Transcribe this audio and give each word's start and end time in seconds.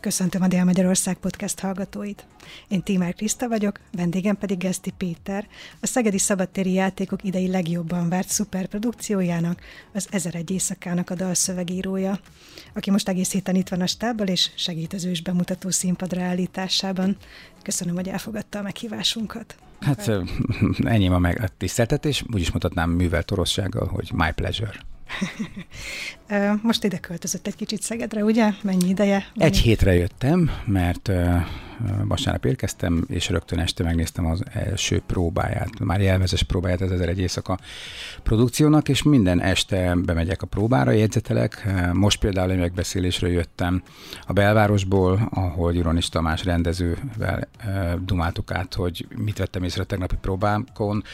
Köszöntöm 0.00 0.42
a 0.42 0.48
Dél-Magyarország 0.48 1.16
podcast 1.16 1.60
hallgatóit. 1.60 2.26
Én 2.68 2.82
Tímár 2.82 3.14
Kriszta 3.14 3.48
vagyok, 3.48 3.80
vendégem 3.92 4.36
pedig 4.36 4.58
Geszti 4.58 4.90
Péter, 4.90 5.46
a 5.80 5.86
Szegedi 5.86 6.18
Szabadtéri 6.18 6.72
Játékok 6.72 7.24
idei 7.24 7.48
legjobban 7.48 8.08
várt 8.08 8.28
szuperprodukciójának, 8.28 9.60
az 9.92 10.08
Ezer 10.10 10.34
egy 10.34 10.50
éjszakának 10.50 11.10
a 11.10 11.14
dalszövegírója, 11.14 12.20
aki 12.74 12.90
most 12.90 13.08
egész 13.08 13.32
héten 13.32 13.54
itt 13.54 13.68
van 13.68 13.80
a 13.80 13.86
stábbal, 13.86 14.26
és 14.26 14.50
segít 14.54 14.92
az 14.92 15.04
ős 15.04 15.22
bemutató 15.22 15.70
színpadra 15.70 16.22
állításában. 16.22 17.16
Köszönöm, 17.62 17.94
hogy 17.94 18.08
elfogadta 18.08 18.58
a 18.58 18.62
meghívásunkat. 18.62 19.56
Hát 19.80 20.08
ennyi 20.84 21.08
a 21.08 21.18
meg 21.18 21.40
a 21.40 21.48
tiszteltetés, 21.56 22.24
úgyis 22.32 22.50
mutatnám 22.50 22.90
művel 22.90 23.22
torossággal, 23.22 23.86
hogy 23.86 24.10
my 24.14 24.32
pleasure. 24.32 24.74
Most 26.62 26.84
ide 26.84 26.98
költözött 26.98 27.46
egy 27.46 27.56
kicsit 27.56 27.82
Szegedre, 27.82 28.24
ugye? 28.24 28.50
Mennyi 28.62 28.88
ideje? 28.88 29.26
Egy 29.36 29.58
hétre 29.58 29.94
jöttem, 29.94 30.50
mert 30.64 31.10
vasárnap 32.04 32.44
érkeztem, 32.44 33.04
és 33.08 33.28
rögtön 33.28 33.58
este 33.58 33.82
megnéztem 33.82 34.26
az 34.26 34.42
első 34.52 35.02
próbáját, 35.06 35.78
már 35.78 36.00
jelmezes 36.00 36.42
próbáját 36.42 36.80
az 36.80 36.92
Ezer 36.92 37.08
egy 37.08 37.18
éjszaka 37.18 37.58
produkciónak, 38.22 38.88
és 38.88 39.02
minden 39.02 39.40
este 39.40 39.94
bemegyek 39.94 40.42
a 40.42 40.46
próbára, 40.46 40.90
jegyzetelek. 40.90 41.68
Most 41.92 42.18
például 42.18 42.50
egy 42.50 42.58
megbeszélésre 42.58 43.28
jöttem 43.28 43.82
a 44.26 44.32
belvárosból, 44.32 45.28
ahol 45.30 45.74
Ironis 45.74 46.08
Tamás 46.08 46.44
rendezővel 46.44 47.48
dumáltuk 48.04 48.52
át, 48.52 48.74
hogy 48.74 49.06
mit 49.16 49.38
vettem 49.38 49.62
észre 49.62 49.82
a 49.82 49.86
tegnapi 49.86 50.16
próbákon. 50.20 51.04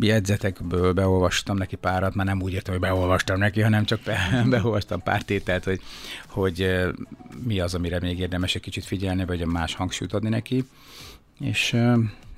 Jegyzetekből 0.00 0.92
beolvastam 0.92 1.56
neki 1.56 1.76
párat, 1.76 2.14
már 2.14 2.26
nem 2.26 2.42
úgy 2.42 2.52
értem, 2.52 2.72
hogy 2.72 2.82
beolvastam 2.82 3.38
neki, 3.38 3.60
hanem 3.60 3.84
csak 3.84 4.00
be, 4.00 4.18
beolvastam 4.50 5.02
pár 5.02 5.22
tételt, 5.22 5.64
hogy, 5.64 5.80
hogy 6.28 6.76
mi 7.44 7.60
az, 7.60 7.74
amire 7.74 8.00
még 8.00 8.18
érdemes 8.18 8.54
egy 8.54 8.60
kicsit 8.60 8.84
figyelni, 8.84 9.24
vagy 9.24 9.42
a 9.42 9.46
más 9.46 9.74
hangsúlyt 9.88 10.12
adni 10.12 10.28
neki. 10.28 10.64
És 11.40 11.76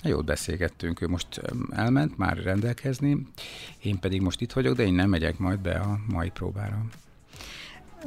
jót 0.04 0.24
beszélgettünk, 0.24 1.00
ő 1.00 1.08
most 1.08 1.40
elment 1.70 2.18
már 2.18 2.36
rendelkezni, 2.36 3.26
én 3.82 3.98
pedig 3.98 4.20
most 4.20 4.40
itt 4.40 4.52
vagyok, 4.52 4.76
de 4.76 4.82
én 4.82 4.94
nem 4.94 5.08
megyek 5.08 5.38
majd 5.38 5.58
be 5.58 5.72
a 5.72 5.98
mai 6.06 6.30
próbára. 6.30 6.84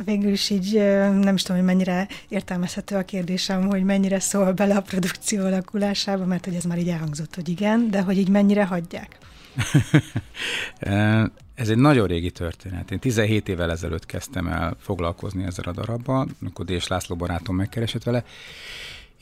Végül 0.06 0.32
is 0.32 0.50
így 0.50 0.74
nem 1.20 1.36
is 1.36 1.42
tudom, 1.42 1.58
hogy 1.58 1.66
mennyire 1.66 2.08
értelmezhető 2.28 2.96
a 2.96 3.06
kérdésem, 3.06 3.68
hogy 3.68 3.84
mennyire 3.84 4.20
szól 4.20 4.52
bele 4.52 4.76
a 4.76 4.82
produkció 4.82 5.46
alakulásába, 5.46 6.26
mert 6.26 6.46
hogy 6.46 6.56
ez 6.56 6.64
már 6.64 6.78
így 6.78 6.90
elhangzott, 6.90 7.36
hogy 7.36 7.50
igen, 7.50 7.90
de 7.90 8.02
hogy 8.02 8.18
így 8.18 8.30
mennyire 8.30 8.66
hagyják. 8.66 9.18
Ez 11.56 11.70
egy 11.70 11.78
nagyon 11.78 12.08
régi 12.08 12.32
történet. 12.32 12.92
Én 12.92 13.00
17 13.00 13.50
évvel 13.50 13.72
ezelőtt 13.72 14.06
kezdtem 14.06 14.48
el 14.48 14.76
foglalkozni 14.80 15.44
ezzel 15.44 15.66
a 15.66 15.72
darabbal, 15.72 16.28
amikor 16.42 16.66
Dés 16.66 16.88
László 16.88 17.16
barátom 17.16 17.56
megkeresett 17.56 18.04
vele, 18.04 18.26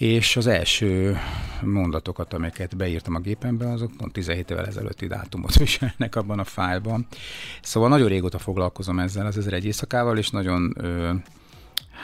és 0.02 0.36
az 0.36 0.48
első 0.48 1.18
mondatokat, 1.62 2.34
amiket 2.34 2.78
beírtam 2.78 3.16
a 3.16 3.20
gépembe, 3.20 3.72
azok 3.72 3.92
pont 3.98 4.14
17 4.14 4.50
évvel 4.50 4.66
ezelőtti 4.66 5.08
dátumot 5.08 5.56
viselnek 5.64 6.16
abban 6.16 6.40
a 6.40 6.44
fájlban. 6.44 7.08
Szóval 7.62 7.90
nagyon 7.90 8.08
régóta 8.08 8.40
foglalkozom 8.40 9.00
ezzel 9.00 9.26
az 9.26 9.38
ezer 9.38 9.54
egy 9.54 9.66
éjszakával, 9.66 10.18
és 10.18 10.30
nagyon 10.30 10.74
ö, 10.78 11.14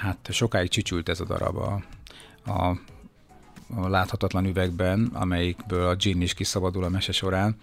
hát 0.02 0.30
sokáig 0.32 0.70
csicsült 0.70 1.10
ez 1.10 1.20
a 1.20 1.26
darab 1.26 1.58
a, 1.58 1.84
a, 2.46 2.80
a 3.76 3.88
láthatatlan 3.88 4.46
üvegben, 4.46 5.10
amelyikből 5.14 5.88
a 5.88 5.96
gin 5.96 6.22
is 6.22 6.34
kiszabadul 6.34 6.84
a 6.84 6.90
mese 6.90 7.12
során 7.12 7.56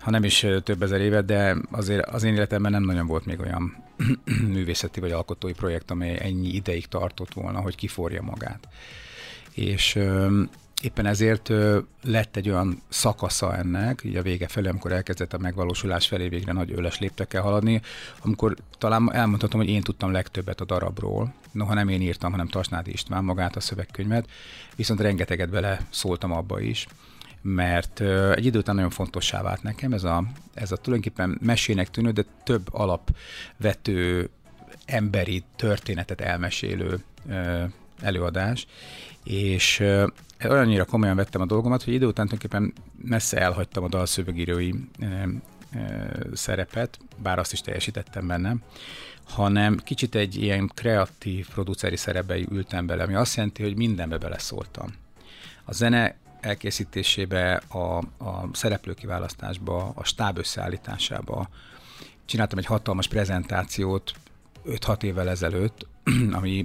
ha 0.00 0.10
nem 0.10 0.24
is 0.24 0.46
több 0.62 0.82
ezer 0.82 1.00
évet, 1.00 1.24
de 1.24 1.56
azért 1.70 2.06
az 2.06 2.22
én 2.22 2.34
életemben 2.34 2.72
nem 2.72 2.82
nagyon 2.82 3.06
volt 3.06 3.26
még 3.26 3.40
olyan 3.40 3.84
művészeti 4.54 5.00
vagy 5.00 5.12
alkotói 5.12 5.52
projekt, 5.52 5.90
amely 5.90 6.18
ennyi 6.20 6.48
ideig 6.48 6.86
tartott 6.86 7.32
volna, 7.32 7.60
hogy 7.60 7.74
kiforja 7.74 8.22
magát. 8.22 8.68
És 9.58 9.98
éppen 10.82 11.06
ezért 11.06 11.52
lett 12.02 12.36
egy 12.36 12.48
olyan 12.50 12.82
szakasza 12.88 13.56
ennek, 13.56 14.00
így 14.04 14.16
a 14.16 14.22
vége 14.22 14.48
felé, 14.48 14.68
amikor 14.68 14.92
elkezdett 14.92 15.32
a 15.32 15.38
megvalósulás 15.38 16.06
felé 16.06 16.28
végre 16.28 16.52
nagy 16.52 16.72
öles 16.72 16.98
léptekkel 16.98 17.42
haladni, 17.42 17.80
amikor 18.22 18.56
talán 18.78 19.14
elmondhatom, 19.14 19.60
hogy 19.60 19.68
én 19.68 19.82
tudtam 19.82 20.12
legtöbbet 20.12 20.60
a 20.60 20.64
darabról, 20.64 21.34
noha 21.52 21.74
nem 21.74 21.88
én 21.88 22.00
írtam, 22.00 22.30
hanem 22.30 22.48
Tasnádi 22.48 22.90
István 22.90 23.24
magát 23.24 23.56
a 23.56 23.60
szövegkönyvet, 23.60 24.28
viszont 24.76 25.00
rengeteget 25.00 25.50
bele 25.50 25.86
szóltam 25.90 26.32
abba 26.32 26.60
is 26.60 26.86
mert 27.42 28.00
egy 28.34 28.46
idő 28.46 28.58
után 28.58 28.74
nagyon 28.74 28.90
fontossá 28.90 29.42
vált 29.42 29.62
nekem 29.62 29.92
ez 29.92 30.04
a, 30.04 30.24
ez 30.54 30.72
a 30.72 30.76
tulajdonképpen 30.76 31.38
mesének 31.42 31.90
tűnő, 31.90 32.10
de 32.10 32.24
több 32.44 32.74
alapvető 32.74 34.30
emberi 34.84 35.44
történetet 35.56 36.20
elmesélő 36.20 37.04
előadás, 38.00 38.66
és 39.24 39.84
olyannyira 40.44 40.84
komolyan 40.84 41.16
vettem 41.16 41.40
a 41.40 41.46
dolgomat, 41.46 41.82
hogy 41.82 41.94
idő 41.94 42.06
után 42.06 42.26
tulajdonképpen 42.26 42.72
messze 43.02 43.38
elhagytam 43.40 43.84
a 43.84 43.88
dalszövegírói 43.88 44.70
szerepet, 46.32 46.98
bár 47.22 47.38
azt 47.38 47.52
is 47.52 47.60
teljesítettem 47.60 48.26
benne, 48.26 48.56
hanem 49.24 49.76
kicsit 49.76 50.14
egy 50.14 50.42
ilyen 50.42 50.70
kreatív 50.74 51.48
produceri 51.48 51.96
szerepbe 51.96 52.36
ültem 52.36 52.86
bele, 52.86 53.02
ami 53.02 53.14
azt 53.14 53.36
jelenti, 53.36 53.62
hogy 53.62 53.76
mindenbe 53.76 54.18
beleszóltam. 54.18 54.94
A 55.64 55.72
zene 55.72 56.16
elkészítésébe, 56.40 57.54
a, 57.68 57.96
a 58.24 58.48
szereplőkiválasztásba, 58.52 59.92
a 59.94 60.04
stáb 60.04 60.38
összeállításába. 60.38 61.48
Csináltam 62.24 62.58
egy 62.58 62.66
hatalmas 62.66 63.08
prezentációt 63.08 64.12
5-6 64.66 65.02
évvel 65.02 65.28
ezelőtt, 65.28 65.86
ami 66.38 66.64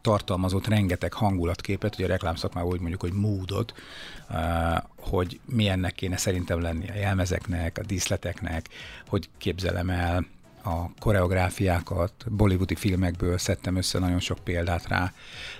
tartalmazott 0.00 0.66
rengeteg 0.66 1.12
hangulatképet, 1.12 1.94
ugye 1.94 2.04
a 2.04 2.08
reklámszakmában 2.08 2.70
úgy 2.70 2.80
mondjuk, 2.80 3.00
hogy 3.00 3.12
módot, 3.12 3.74
uh, 4.30 4.36
hogy 4.96 5.40
milyennek 5.44 5.94
kéne 5.94 6.16
szerintem 6.16 6.60
lenni 6.60 6.88
a 6.88 6.94
jelmezeknek, 6.94 7.78
a 7.78 7.82
díszleteknek, 7.82 8.68
hogy 9.06 9.28
képzelem 9.38 9.90
el 9.90 10.26
a 10.66 10.90
koreográfiákat, 10.98 12.12
bollywoodi 12.30 12.74
filmekből 12.74 13.38
szedtem 13.38 13.76
össze 13.76 13.98
nagyon 13.98 14.20
sok 14.20 14.38
példát 14.38 14.88
rá. 14.88 15.12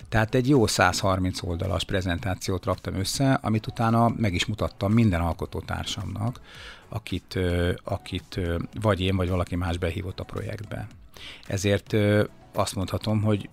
Tehát 0.09 0.35
egy 0.35 0.49
jó 0.49 0.67
130 0.67 1.43
oldalas 1.43 1.85
prezentációt 1.85 2.65
raktam 2.65 2.95
össze, 2.95 3.33
amit 3.33 3.67
utána 3.67 4.09
meg 4.17 4.35
is 4.35 4.47
mutattam 4.47 4.93
minden 4.93 5.21
alkotótársamnak, 5.21 6.41
akit, 6.89 7.39
akit 7.85 8.41
vagy 8.81 9.01
én, 9.01 9.17
vagy 9.17 9.29
valaki 9.29 9.57
más 9.57 9.77
behívott 9.77 10.21
a 10.21 10.25
projektbe. 10.25 10.87
Ezért 11.47 11.97
azt 12.55 12.75
mondhatom, 12.75 13.23
hogy 13.23 13.49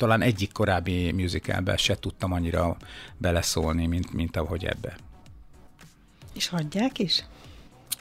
talán 0.00 0.22
egyik 0.22 0.52
korábbi 0.52 1.12
musicalbe 1.12 1.76
se 1.76 1.98
tudtam 1.98 2.32
annyira 2.32 2.76
beleszólni, 3.16 3.86
mint, 3.86 4.12
mint 4.12 4.36
ahogy 4.36 4.64
ebbe. 4.64 4.96
És 6.32 6.48
hagyják 6.48 6.98
is? 6.98 7.24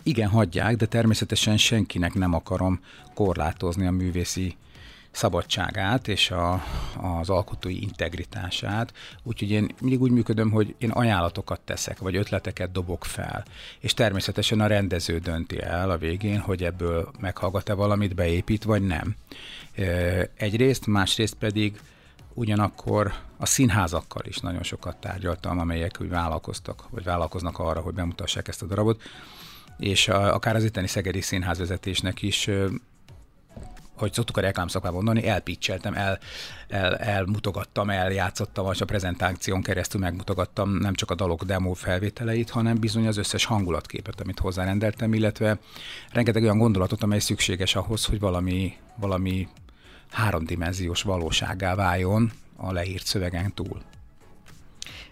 Igen, 0.04 0.30
hagyják, 0.30 0.76
de 0.76 0.86
természetesen 0.86 1.58
senkinek 1.58 2.14
nem 2.14 2.34
akarom 2.34 2.80
korlátozni 3.14 3.86
a 3.88 3.92
művészi 3.92 4.58
szabadságát 5.12 6.08
és 6.08 6.32
a, 6.32 6.64
az 7.02 7.30
alkotói 7.30 7.82
integritását. 7.82 8.94
Úgyhogy 9.24 9.52
én 9.52 9.72
mindig 9.82 10.02
úgy 10.02 10.12
működöm, 10.12 10.52
hogy 10.52 10.76
én 10.78 10.90
ajánlatokat 10.90 11.60
teszek, 11.60 12.00
vagy 12.00 12.16
ötleteket 12.16 12.72
dobok 12.72 13.06
fel. 13.06 13.46
És 13.80 13.94
természetesen 13.94 14.62
a 14.62 14.68
rendező 14.68 15.18
dönti 15.18 15.62
el 15.62 15.90
a 15.90 15.98
végén, 15.98 16.40
hogy 16.40 16.64
ebből 16.64 17.12
meghallgat-e 17.20 17.74
valamit, 17.74 18.16
beépít, 18.16 18.64
vagy 18.64 18.82
nem. 18.82 19.16
Egyrészt, 20.36 20.88
másrészt 20.88 21.34
pedig 21.34 21.80
ugyanakkor 22.34 23.14
a 23.38 23.46
színházakkal 23.46 24.26
is 24.26 24.38
nagyon 24.38 24.64
sokat 24.64 24.98
tárgyaltam, 24.98 25.60
amelyek 25.60 25.98
úgy 26.02 26.10
vállalkoztak, 26.10 26.90
vagy 26.90 27.04
vállalkoznak 27.04 27.60
arra, 27.60 27.82
hogy 27.82 27.94
bemutassák 27.94 28.48
ezt 28.48 28.62
a 28.62 28.66
darabot 28.66 29.02
és 29.80 30.08
a, 30.08 30.34
akár 30.34 30.56
az 30.56 30.64
itteni 30.64 30.88
Szegedi 30.88 31.22
Színházvezetésnek 31.22 32.22
is 32.22 32.50
hogy 34.00 34.14
szoktuk 34.14 34.38
a 34.38 34.42
reklámszakmában 34.42 35.04
mondani, 35.04 35.28
elpicseltem, 35.28 35.94
el, 35.94 36.20
el, 36.68 36.96
elmutogattam, 36.96 37.90
eljátszottam, 37.90 38.66
vagy 38.66 38.78
a 38.82 38.86
prezentáción 38.86 39.62
keresztül 39.62 40.02
megmutogattam 40.02 40.70
nem 40.70 40.94
csak 40.94 41.12
a 41.12 41.16
dalok 41.16 41.44
demo 41.44 41.74
felvételeit, 41.74 42.50
hanem 42.50 42.80
bizony 42.80 43.08
az 43.08 43.18
összes 43.18 43.46
hangulatképet, 43.46 44.22
amit 44.22 44.40
hozzárendeltem, 44.40 45.14
illetve 45.14 45.60
rengeteg 46.12 46.44
olyan 46.44 46.58
gondolatot, 46.58 47.04
amely 47.04 47.20
szükséges 47.20 47.76
ahhoz, 47.76 48.06
hogy 48.06 48.20
valami, 48.20 48.74
valami 48.96 49.48
háromdimenziós 50.12 51.02
valósággá 51.02 51.76
váljon 51.76 52.32
a 52.56 52.72
leírt 52.72 53.06
szövegen 53.06 53.54
túl. 53.54 53.82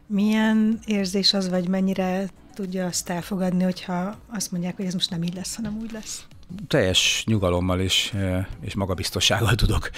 Milyen 0.06 0.80
érzés 0.86 1.34
az, 1.34 1.50
vagy 1.50 1.68
mennyire 1.68 2.30
tudja 2.54 2.86
azt 2.86 3.10
elfogadni, 3.10 3.64
hogyha 3.64 4.16
azt 4.28 4.52
mondják, 4.52 4.76
hogy 4.76 4.86
ez 4.86 4.94
most 4.94 5.10
nem 5.10 5.24
így 5.24 5.34
lesz, 5.34 5.56
hanem 5.56 5.78
úgy 5.78 5.92
lesz? 5.92 6.26
Teljes 6.68 7.24
nyugalommal 7.26 7.80
és, 7.80 8.14
és 8.62 8.76
magabiztossággal 8.76 9.56
tudok 9.56 9.90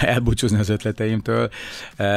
elbúcsúzni 0.00 0.58
az 0.58 0.68
ötleteimtől. 0.68 1.50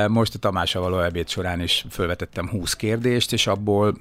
Most 0.07 0.35
a 0.35 0.39
Tamással 0.39 0.81
való 0.81 0.99
ebéd 0.99 1.29
során 1.29 1.61
is 1.61 1.85
felvetettem 1.89 2.49
20 2.49 2.73
kérdést, 2.73 3.33
és 3.33 3.47
abból 3.47 3.95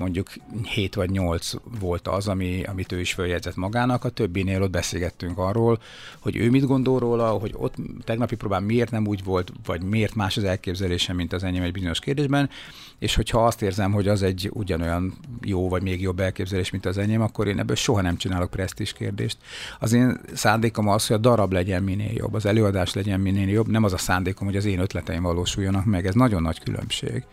mondjuk 0.00 0.30
7 0.74 0.94
vagy 0.94 1.10
8 1.10 1.52
volt 1.80 2.08
az, 2.08 2.28
ami, 2.28 2.62
amit 2.62 2.92
ő 2.92 3.00
is 3.00 3.12
följegyzett 3.12 3.56
magának, 3.56 4.04
a 4.04 4.08
többinél 4.08 4.62
ott 4.62 4.70
beszélgettünk 4.70 5.38
arról, 5.38 5.78
hogy 6.18 6.36
ő 6.36 6.50
mit 6.50 6.66
gondol 6.66 6.98
róla, 6.98 7.28
hogy 7.28 7.54
ott 7.56 7.74
tegnapi 8.04 8.36
próbán 8.36 8.62
miért 8.62 8.90
nem 8.90 9.06
úgy 9.06 9.24
volt, 9.24 9.52
vagy 9.66 9.82
miért 9.82 10.14
más 10.14 10.36
az 10.36 10.44
elképzelése, 10.44 11.12
mint 11.12 11.32
az 11.32 11.44
enyém 11.44 11.62
egy 11.62 11.72
bizonyos 11.72 11.98
kérdésben, 11.98 12.50
és 12.98 13.14
hogyha 13.14 13.46
azt 13.46 13.62
érzem, 13.62 13.92
hogy 13.92 14.08
az 14.08 14.22
egy 14.22 14.50
ugyanolyan 14.52 15.14
jó, 15.40 15.68
vagy 15.68 15.82
még 15.82 16.00
jobb 16.00 16.20
elképzelés, 16.20 16.70
mint 16.70 16.86
az 16.86 16.98
enyém, 16.98 17.20
akkor 17.20 17.46
én 17.46 17.58
ebből 17.58 17.76
soha 17.76 18.00
nem 18.00 18.16
csinálok 18.16 18.50
presztis 18.50 18.92
kérdést. 18.92 19.38
Az 19.78 19.92
én 19.92 20.20
szándékom 20.34 20.88
az, 20.88 21.06
hogy 21.06 21.16
a 21.16 21.20
darab 21.20 21.52
legyen 21.52 21.82
minél 21.82 22.12
jobb, 22.12 22.34
az 22.34 22.46
előadás 22.46 22.94
legyen 22.94 23.20
minél 23.20 23.48
jobb, 23.48 23.68
nem 23.68 23.84
az 23.84 23.92
a 23.92 23.98
szándékom, 23.98 24.46
hogy 24.46 24.56
az 24.56 24.64
én 24.64 24.78
ötleteim 24.78 25.22
valósuljanak 25.22 25.84
meg, 25.84 26.06
ez 26.06 26.14
nagyon 26.14 26.42
nagy 26.42 26.60
különbség. 26.60 27.24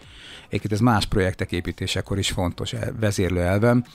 Egyébként 0.47 0.73
ez 0.73 0.79
más 0.79 1.05
projektek 1.05 1.51
építésekor 1.51 2.17
is 2.17 2.31
fontos 2.31 2.75
vezérlő 2.99 3.41
elvem, 3.41 3.85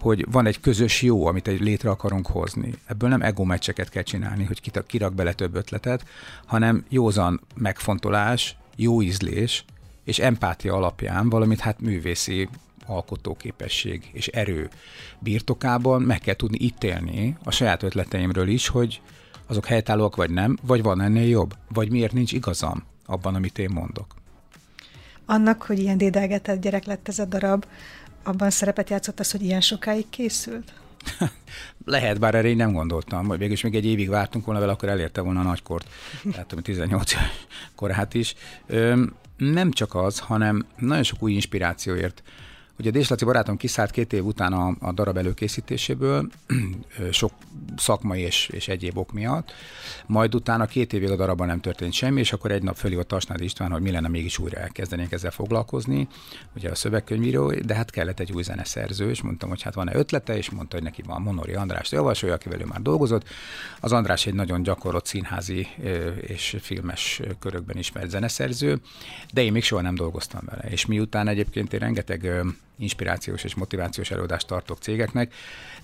hogy 0.00 0.26
van 0.30 0.46
egy 0.46 0.60
közös 0.60 1.02
jó, 1.02 1.26
amit 1.26 1.48
egy 1.48 1.60
létre 1.60 1.90
akarunk 1.90 2.26
hozni. 2.26 2.74
Ebből 2.86 3.08
nem 3.08 3.22
ego 3.22 3.44
meccseket 3.44 3.88
kell 3.88 4.02
csinálni, 4.02 4.44
hogy 4.44 4.72
kirak 4.86 5.14
bele 5.14 5.32
több 5.32 5.54
ötletet, 5.54 6.04
hanem 6.46 6.84
józan 6.88 7.40
megfontolás, 7.54 8.56
jó 8.76 9.02
ízlés 9.02 9.64
és 10.04 10.18
empátia 10.18 10.74
alapján, 10.74 11.28
valamit 11.28 11.60
hát 11.60 11.80
művészi 11.80 12.48
alkotóképesség 12.86 14.10
és 14.12 14.26
erő 14.26 14.70
birtokában 15.18 16.02
meg 16.02 16.20
kell 16.20 16.34
tudni 16.34 16.58
ítélni 16.60 17.36
a 17.44 17.50
saját 17.50 17.82
ötleteimről 17.82 18.48
is, 18.48 18.68
hogy 18.68 19.00
azok 19.46 19.66
helytállóak 19.66 20.16
vagy 20.16 20.30
nem, 20.30 20.58
vagy 20.62 20.82
van 20.82 21.00
ennél 21.00 21.28
jobb, 21.28 21.54
vagy 21.68 21.90
miért 21.90 22.12
nincs 22.12 22.32
igazam 22.32 22.82
abban, 23.06 23.34
amit 23.34 23.58
én 23.58 23.70
mondok. 23.72 24.14
Annak, 25.30 25.62
hogy 25.62 25.78
ilyen 25.78 25.98
dédelgetett 25.98 26.60
gyerek 26.60 26.84
lett 26.84 27.08
ez 27.08 27.18
a 27.18 27.24
darab, 27.24 27.64
abban 28.22 28.50
szerepet 28.50 28.90
játszott 28.90 29.20
az, 29.20 29.30
hogy 29.30 29.42
ilyen 29.42 29.60
sokáig 29.60 30.08
készült? 30.10 30.72
Lehet, 31.84 32.18
bár 32.18 32.34
erre 32.34 32.48
én 32.48 32.56
nem 32.56 32.72
gondoltam, 32.72 33.26
hogy 33.26 33.38
végülis 33.38 33.62
még 33.62 33.74
egy 33.74 33.84
évig 33.84 34.08
vártunk 34.08 34.44
volna 34.44 34.60
vele, 34.60 34.72
akkor 34.72 34.88
elérte 34.88 35.20
volna 35.20 35.40
a 35.40 35.42
nagykort, 35.42 35.88
tehát 36.32 36.54
18 36.62 37.12
korát 37.74 38.14
is. 38.14 38.34
nem 39.36 39.70
csak 39.70 39.94
az, 39.94 40.18
hanem 40.18 40.66
nagyon 40.76 41.02
sok 41.02 41.22
új 41.22 41.32
inspirációért 41.32 42.22
Ugye 42.78 42.90
Dés 42.90 43.08
Laci 43.08 43.24
barátom 43.24 43.56
kiszállt 43.56 43.90
két 43.90 44.12
év 44.12 44.24
után 44.24 44.52
a, 44.52 44.74
a 44.80 44.92
darab 44.92 45.16
előkészítéséből, 45.16 46.28
sok 47.10 47.32
szakmai 47.76 48.20
és, 48.20 48.48
és 48.52 48.68
egyéb 48.68 48.98
ok 48.98 49.12
miatt, 49.12 49.52
majd 50.06 50.34
utána 50.34 50.66
két 50.66 50.92
évig 50.92 51.10
a 51.10 51.16
darabban 51.16 51.46
nem 51.46 51.60
történt 51.60 51.92
semmi, 51.92 52.20
és 52.20 52.32
akkor 52.32 52.50
egy 52.50 52.62
nap 52.62 52.76
fölhívott 52.76 53.08
Tasnád 53.08 53.40
István, 53.40 53.70
hogy 53.70 53.82
mi 53.82 53.90
lenne 53.90 54.08
mégis 54.08 54.38
újra 54.38 54.58
elkezdenénk 54.58 55.12
ezzel 55.12 55.30
foglalkozni, 55.30 56.08
ugye 56.56 56.70
a 56.70 56.74
szövegkönyvíró, 56.74 57.50
de 57.50 57.74
hát 57.74 57.90
kellett 57.90 58.20
egy 58.20 58.32
új 58.32 58.42
zeneszerző, 58.42 59.10
és 59.10 59.22
mondtam, 59.22 59.48
hogy 59.48 59.62
hát 59.62 59.74
van-e 59.74 59.96
ötlete, 59.96 60.36
és 60.36 60.50
mondta, 60.50 60.76
hogy 60.76 60.84
neki 60.84 61.02
van 61.02 61.22
Monori 61.22 61.54
András 61.54 61.92
javasolja, 61.92 62.34
akivel 62.34 62.60
ő 62.60 62.64
már 62.64 62.82
dolgozott. 62.82 63.24
Az 63.80 63.92
András 63.92 64.26
egy 64.26 64.34
nagyon 64.34 64.62
gyakorlott 64.62 65.06
színházi 65.06 65.66
és 66.20 66.56
filmes 66.60 67.20
körökben 67.38 67.76
ismert 67.76 68.10
zeneszerző, 68.10 68.80
de 69.32 69.42
én 69.42 69.52
még 69.52 69.62
soha 69.62 69.82
nem 69.82 69.94
dolgoztam 69.94 70.40
vele. 70.44 70.62
És 70.68 70.86
miután 70.86 71.28
egyébként 71.28 71.72
én 71.72 71.80
rengeteg 71.80 72.30
inspirációs 72.78 73.44
és 73.44 73.54
motivációs 73.54 74.10
előadást 74.10 74.46
tartok 74.46 74.78
cégeknek. 74.78 75.34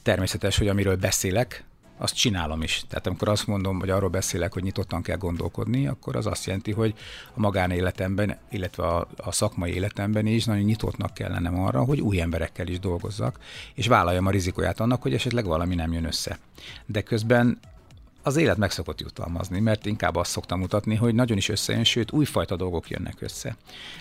Természetes, 0.02 0.58
hogy 0.58 0.68
amiről 0.68 0.96
beszélek, 0.96 1.64
azt 1.96 2.14
csinálom 2.14 2.62
is. 2.62 2.84
Tehát 2.88 3.06
amikor 3.06 3.28
azt 3.28 3.46
mondom, 3.46 3.78
hogy 3.80 3.90
arról 3.90 4.08
beszélek, 4.08 4.52
hogy 4.52 4.62
nyitottan 4.62 5.02
kell 5.02 5.16
gondolkodni, 5.16 5.86
akkor 5.86 6.16
az 6.16 6.26
azt 6.26 6.44
jelenti, 6.44 6.72
hogy 6.72 6.94
a 7.34 7.40
magánéletemben, 7.40 8.38
illetve 8.50 8.86
a, 8.86 9.08
a 9.16 9.32
szakmai 9.32 9.74
életemben 9.74 10.26
is 10.26 10.44
nagyon 10.44 10.62
nyitottnak 10.62 11.14
kell 11.14 11.30
lennem 11.30 11.60
arra, 11.60 11.84
hogy 11.84 12.00
új 12.00 12.20
emberekkel 12.20 12.66
is 12.66 12.78
dolgozzak, 12.78 13.38
és 13.74 13.86
vállaljam 13.86 14.26
a 14.26 14.30
rizikóját 14.30 14.80
annak, 14.80 15.02
hogy 15.02 15.14
esetleg 15.14 15.44
valami 15.44 15.74
nem 15.74 15.92
jön 15.92 16.04
össze. 16.04 16.38
De 16.86 17.02
közben 17.02 17.58
az 18.24 18.36
élet 18.36 18.56
meg 18.56 18.70
szokott 18.70 19.00
jutalmazni, 19.00 19.60
mert 19.60 19.86
inkább 19.86 20.16
azt 20.16 20.30
szoktam 20.30 20.58
mutatni, 20.58 20.94
hogy 20.94 21.14
nagyon 21.14 21.36
is 21.36 21.48
összejön, 21.48 21.84
sőt 21.84 22.12
újfajta 22.12 22.56
dolgok 22.56 22.90
jönnek 22.90 23.16
össze. 23.20 23.56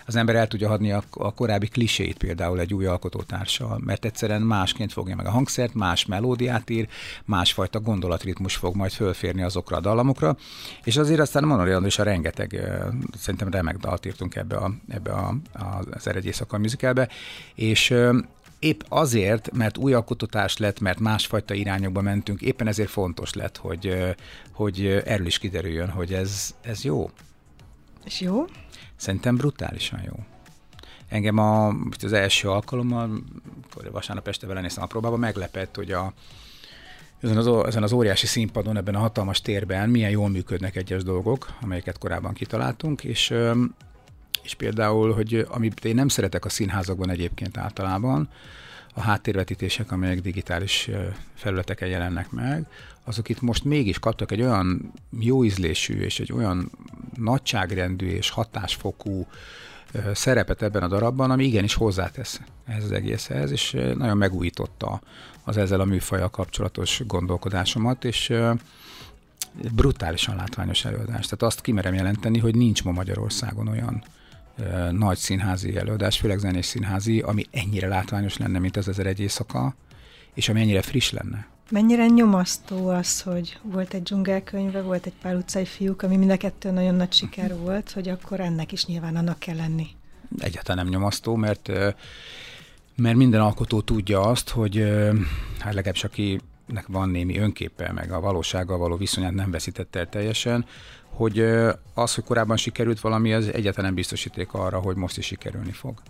Az 0.06 0.16
ember 0.16 0.36
el 0.36 0.48
tudja 0.48 0.70
adni 0.70 0.92
a, 0.92 1.04
a 1.12 1.34
korábbi 1.34 1.68
klisét 1.68 2.18
például 2.18 2.60
egy 2.60 2.74
új 2.74 2.86
alkotótársal, 2.86 3.80
mert 3.86 4.06
egyszerűen 4.06 4.42
másként 4.42 4.94
fogja 4.94 5.16
meg 5.16 5.26
a 5.26 5.32
hangszert, 5.32 5.74
más 5.74 6.06
melódiát 6.06 6.70
ír, 6.70 6.88
másfajta 7.26 7.80
gondolatritmus 7.80 8.56
fog 8.56 8.76
majd 8.76 8.92
fölférni 8.92 9.42
azokra 9.44 9.78
a 9.78 9.82
dallamokra, 9.82 10.38
és 10.84 10.98
azért 10.98 11.20
aztán 11.20 11.44
Monori 11.44 11.86
is 11.86 12.00
a 12.00 12.04
rengeteg, 12.04 12.62
szerintem 13.18 13.50
remek 13.50 13.78
dalt 13.78 14.06
írtunk 14.06 14.36
ebbe, 14.36 14.56
a, 14.56 14.74
ebbe 14.90 15.12
a, 15.12 15.36
az 15.92 16.08
eredeti 16.08 16.28
éjszaka 16.28 16.58
musicalbe, 16.58 17.10
és 17.56 17.94
épp 18.64 18.82
azért, 18.90 19.52
mert 19.52 19.78
új 19.78 19.94
alkotás 19.94 20.58
lett, 20.58 20.80
mert 20.80 21.00
másfajta 21.00 21.54
irányokba 21.54 22.02
mentünk, 22.02 22.42
éppen 22.42 22.68
ezért 22.68 22.90
fontos 22.90 23.34
lett, 23.34 23.58
hogy, 23.58 24.16
hogy 24.52 24.86
erről 25.06 25.26
is 25.26 25.38
kiderüljön, 25.38 25.90
hogy 25.90 26.14
ez, 26.14 26.56
ez 26.62 26.84
jó. 26.84 27.10
És 28.06 28.22
jó? 28.22 28.46
Szerintem 28.96 29.36
brutálisan 29.36 30.02
jó. 30.06 30.14
Engem 31.08 31.38
a, 31.38 31.68
az 32.04 32.14
első 32.14 32.50
alkalommal, 32.50 33.24
vasárnap 33.92 34.28
este 34.28 34.48
vele 34.48 34.62
néztem 34.62 34.84
a 34.84 34.88
próbába, 34.88 35.18
meglepett, 35.18 35.76
hogy 35.76 35.92
a, 35.92 36.14
ezen 37.22 37.38
az, 37.38 37.66
ezen 37.66 37.84
az 37.84 37.92
óriási 37.92 38.28
színpadon, 38.28 38.78
ebben 38.78 38.96
a 38.96 39.00
hatalmas 39.00 39.42
térben 39.42 39.90
milyen 39.90 40.10
jól 40.10 40.30
működnek 40.30 40.76
egyes 40.76 41.04
dolgok, 41.04 41.48
amelyeket 41.62 41.98
korábban 41.98 42.34
kitaláltunk, 42.34 43.04
és 43.04 43.34
és 44.44 44.54
például, 44.54 45.14
hogy 45.14 45.46
amit 45.50 45.86
én 45.86 45.96
nem 45.96 46.08
szeretek 46.08 46.46
a 46.46 46.50
színházakban 46.50 47.10
egyébként 47.10 47.58
általában, 47.58 48.30
a 48.94 49.02
háttérvetítések, 49.02 49.92
amelyek 49.92 50.22
digitális 50.22 50.90
felületeken 51.34 51.88
jelennek 51.88 52.32
meg, 52.32 52.66
azok 53.04 53.30
itt 53.30 53.42
most 53.42 53.64
mégis 53.64 54.00
kaptak 54.00 54.32
egy 54.32 54.42
olyan 54.42 54.94
jó 55.20 55.44
ízlésű 55.44 56.00
és 56.02 56.20
egy 56.20 56.34
olyan 56.34 56.72
nagyságrendű 57.16 58.08
és 58.08 58.30
hatásfokú 58.30 59.28
szerepet 60.14 60.62
ebben 60.62 60.84
a 60.84 60.88
darabban, 60.88 61.32
ami 61.32 61.46
igenis 61.46 61.74
hozzátesz 61.74 62.42
ehhez 62.66 62.84
az 62.84 62.92
egészhez, 62.92 63.52
és 63.52 63.72
nagyon 63.72 64.18
megújította 64.18 65.02
az 65.44 65.58
ezzel 65.58 65.80
a 65.80 65.86
műfajjal 65.86 66.30
kapcsolatos 66.30 67.02
gondolkodásomat, 67.08 68.06
és 68.06 68.34
brutálisan 69.76 70.36
látványos 70.36 70.86
előadás. 70.86 71.24
Tehát 71.24 71.42
azt 71.42 71.62
kimerem 71.62 71.94
jelenteni, 71.94 72.40
hogy 72.40 72.56
nincs 72.56 72.84
ma 72.84 72.92
Magyarországon 72.92 73.68
olyan 73.68 74.04
nagy 74.92 75.18
színházi 75.18 75.78
előadás, 75.78 76.18
főleg 76.18 76.38
zenés 76.38 76.66
színházi, 76.66 77.20
ami 77.20 77.46
ennyire 77.52 77.88
látványos 77.88 78.38
lenne, 78.38 78.60
mint 78.60 78.78
az 78.78 78.88
ezer 78.88 79.06
egy 79.06 79.20
éjszaka, 79.20 79.76
és 80.34 80.50
ami 80.50 80.62
ennyire 80.62 80.82
friss 80.82 81.12
lenne. 81.12 81.48
Mennyire 81.70 82.06
nyomasztó 82.06 82.88
az, 82.88 83.22
hogy 83.22 83.60
volt 83.62 83.94
egy 83.94 84.04
dzsungelkönyve, 84.04 84.82
volt 84.82 85.06
egy 85.06 85.14
pár 85.22 85.36
utcai 85.36 85.66
fiúk, 85.66 86.02
ami 86.02 86.16
mind 86.16 86.32
a 86.32 86.38
kettő 86.38 86.72
nagyon 86.72 86.96
nagy 86.96 87.14
siker 87.14 87.58
volt, 87.58 87.92
hogy 87.92 88.10
akkor 88.10 88.40
ennek 88.40 88.72
is 88.72 88.86
nyilván 88.86 89.16
annak 89.16 89.40
kell 89.40 89.56
lenni. 89.56 89.88
Egyáltalán 90.40 90.84
nem 90.84 90.94
nyomasztó, 90.94 91.36
mert 91.36 91.72
mert 92.96 93.16
minden 93.16 93.42
alkotó 93.42 93.82
tudja 93.82 94.22
azt, 94.22 94.50
hogy 94.50 94.78
hát 95.60 95.74
legalábbis 95.74 96.04
akinek 96.64 96.88
van 96.88 97.10
némi 97.10 97.38
önképe, 97.38 97.92
meg 97.92 98.12
a 98.12 98.20
valósággal 98.20 98.78
való 98.78 98.96
viszonyát 98.96 99.34
nem 99.34 99.52
veszítette 99.52 100.00
el 100.00 100.10
teljesen, 100.10 100.66
hogy 101.10 101.40
az, 101.94 102.16
hogy 102.16 102.24
korábban 102.24 102.58
sikerült 102.58 103.00
valami, 103.00 103.34
az 103.34 103.48
egyáltalán 103.48 103.86
nem 103.86 103.94
biztosíték 103.94 104.54
arra, 104.54 104.80
hogy 104.80 104.96
most 104.96 105.18
is 105.18 105.26
sikerülni 105.26 105.72
fog. 105.72 106.02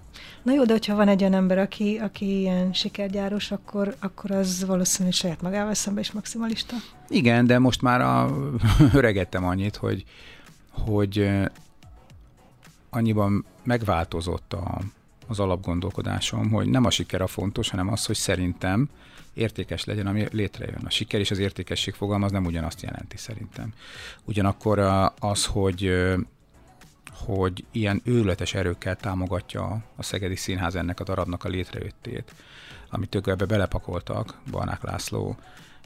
Na 0.44 0.54
jó, 0.54 0.66
de 0.66 0.72
hogyha 0.72 0.96
van 0.96 1.08
egy 1.08 1.22
olyan 1.22 1.34
ember, 1.34 1.58
aki, 1.58 1.98
aki 1.98 2.40
ilyen 2.40 2.74
sikergyáros, 2.74 3.52
akkor, 3.52 3.96
akkor 4.00 4.32
az 4.32 4.66
valószínűleg 4.66 5.14
saját 5.14 5.42
magával 5.42 5.74
szemben 5.74 6.04
is 6.04 6.12
maximalista. 6.12 6.76
Igen, 7.08 7.46
de 7.46 7.60
most 7.60 7.82
már 7.82 8.02
a, 8.02 8.38
öregettem 8.94 9.46
annyit, 9.46 9.76
hogy, 9.76 10.04
hogy 10.70 11.30
annyiban 12.90 13.46
megváltozott 13.64 14.54
a, 14.54 14.82
az 15.28 15.40
alapgondolkodásom, 15.40 16.50
hogy 16.50 16.68
nem 16.68 16.86
a 16.86 16.90
siker 16.90 17.22
a 17.22 17.28
fontos, 17.28 17.70
hanem 17.70 17.92
az, 17.92 18.06
hogy 18.06 18.16
szerintem 18.16 18.90
értékes 19.34 19.84
legyen, 19.84 20.08
ami 20.08 20.28
létrejön. 20.32 20.82
A 20.86 20.90
siker 20.90 21.20
és 21.20 21.32
az 21.32 21.40
értékesség 21.40 21.94
fogalmaz 21.94 22.32
nem 22.32 22.46
ugyanazt 22.46 22.82
jelenti 22.82 23.18
szerintem. 23.18 23.74
Ugyanakkor 24.24 24.80
az, 25.20 25.46
hogy 25.46 25.92
hogy 27.26 27.66
ilyen 27.72 28.02
őletes 28.04 28.54
erőkkel 28.54 28.96
támogatja 28.96 29.84
a 29.96 30.04
Szegedi 30.04 30.36
Színház 30.36 30.76
ennek 30.76 31.00
a 31.00 31.04
darabnak 31.04 31.44
a 31.44 31.50
létrejöttét, 31.50 32.34
amit 32.90 33.16
ők 33.16 33.28
ebbe 33.28 33.46
belepakoltak, 33.46 34.40
Barnák 34.52 34.84
László 34.84 35.38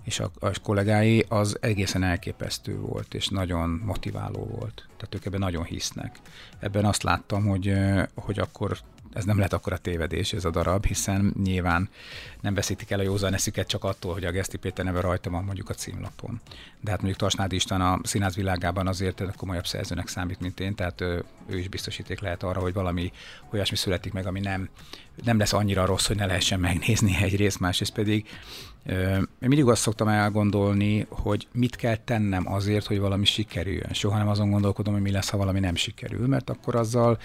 és 0.04 0.20
a, 0.20 0.32
a 0.40 0.52
kollégái, 0.64 1.26
az 1.30 1.58
egészen 1.62 2.04
elképesztő 2.04 2.80
volt, 2.80 3.14
és 3.14 3.28
nagyon 3.28 3.70
motiváló 3.70 4.46
volt. 4.46 4.88
Tehát 4.98 5.16
ők 5.16 5.26
ebben 5.26 5.40
nagyon 5.40 5.64
hisznek. 5.64 6.20
Ebben 6.60 6.86
azt 6.86 7.04
láttam, 7.04 7.46
hogy, 7.46 7.74
hogy 8.16 8.40
akkor 8.40 8.78
ez 9.18 9.26
nem 9.26 9.38
lehet 9.38 9.54
akkor 9.54 9.74
a 9.74 9.78
tévedés 9.78 10.34
ez 10.34 10.46
a 10.46 10.50
darab, 10.50 10.86
hiszen 10.86 11.34
nyilván 11.44 11.90
nem 12.42 12.54
veszítik 12.54 12.92
el 12.92 13.00
a 13.00 13.04
józan 13.04 13.34
eszüket 13.34 13.68
csak 13.68 13.84
attól, 13.84 14.14
hogy 14.14 14.26
a 14.26 14.32
Geszti 14.32 14.58
Péter 14.58 14.86
neve 14.86 15.02
rajta 15.02 15.30
van 15.30 15.44
mondjuk 15.44 15.70
a 15.70 15.74
címlapon. 15.74 16.42
De 16.82 16.90
hát 16.90 17.00
mondjuk 17.00 17.22
Tasnád 17.22 17.52
István 17.52 17.82
a 17.82 18.00
színház 18.04 18.36
világában 18.36 18.88
azért 18.88 19.24
komolyabb 19.36 19.66
szerzőnek 19.68 20.08
számít, 20.08 20.40
mint 20.40 20.60
én, 20.60 20.76
tehát 20.76 21.02
ő, 21.02 21.24
ő 21.48 21.58
is 21.58 21.68
biztosíték 21.68 22.20
lehet 22.20 22.44
arra, 22.44 22.60
hogy 22.60 22.74
valami 22.74 23.12
olyasmi 23.52 23.76
születik 23.76 24.14
meg, 24.14 24.26
ami 24.26 24.40
nem, 24.40 24.70
nem 25.24 25.38
lesz 25.38 25.54
annyira 25.54 25.86
rossz, 25.86 26.08
hogy 26.08 26.16
ne 26.16 26.26
lehessen 26.26 26.60
megnézni 26.60 27.18
egyrészt, 27.22 27.60
másrészt 27.60 27.94
pedig 27.94 28.28
én 28.88 29.28
mindig 29.40 29.66
azt 29.66 29.82
szoktam 29.82 30.08
elgondolni, 30.08 31.06
hogy 31.10 31.48
mit 31.52 31.76
kell 31.76 31.96
tennem 31.96 32.52
azért, 32.52 32.86
hogy 32.86 33.00
valami 33.00 33.26
sikerüljön. 33.26 33.94
Soha 33.94 34.18
nem 34.18 34.28
azon 34.28 34.50
gondolkodom, 34.50 34.94
hogy 34.94 35.02
mi 35.02 35.12
lesz, 35.12 35.30
ha 35.30 35.38
valami 35.38 35.60
nem 35.60 35.76
sikerül, 35.76 36.28
mert 36.28 36.50
akkor 36.50 36.76
azzal 36.76 37.18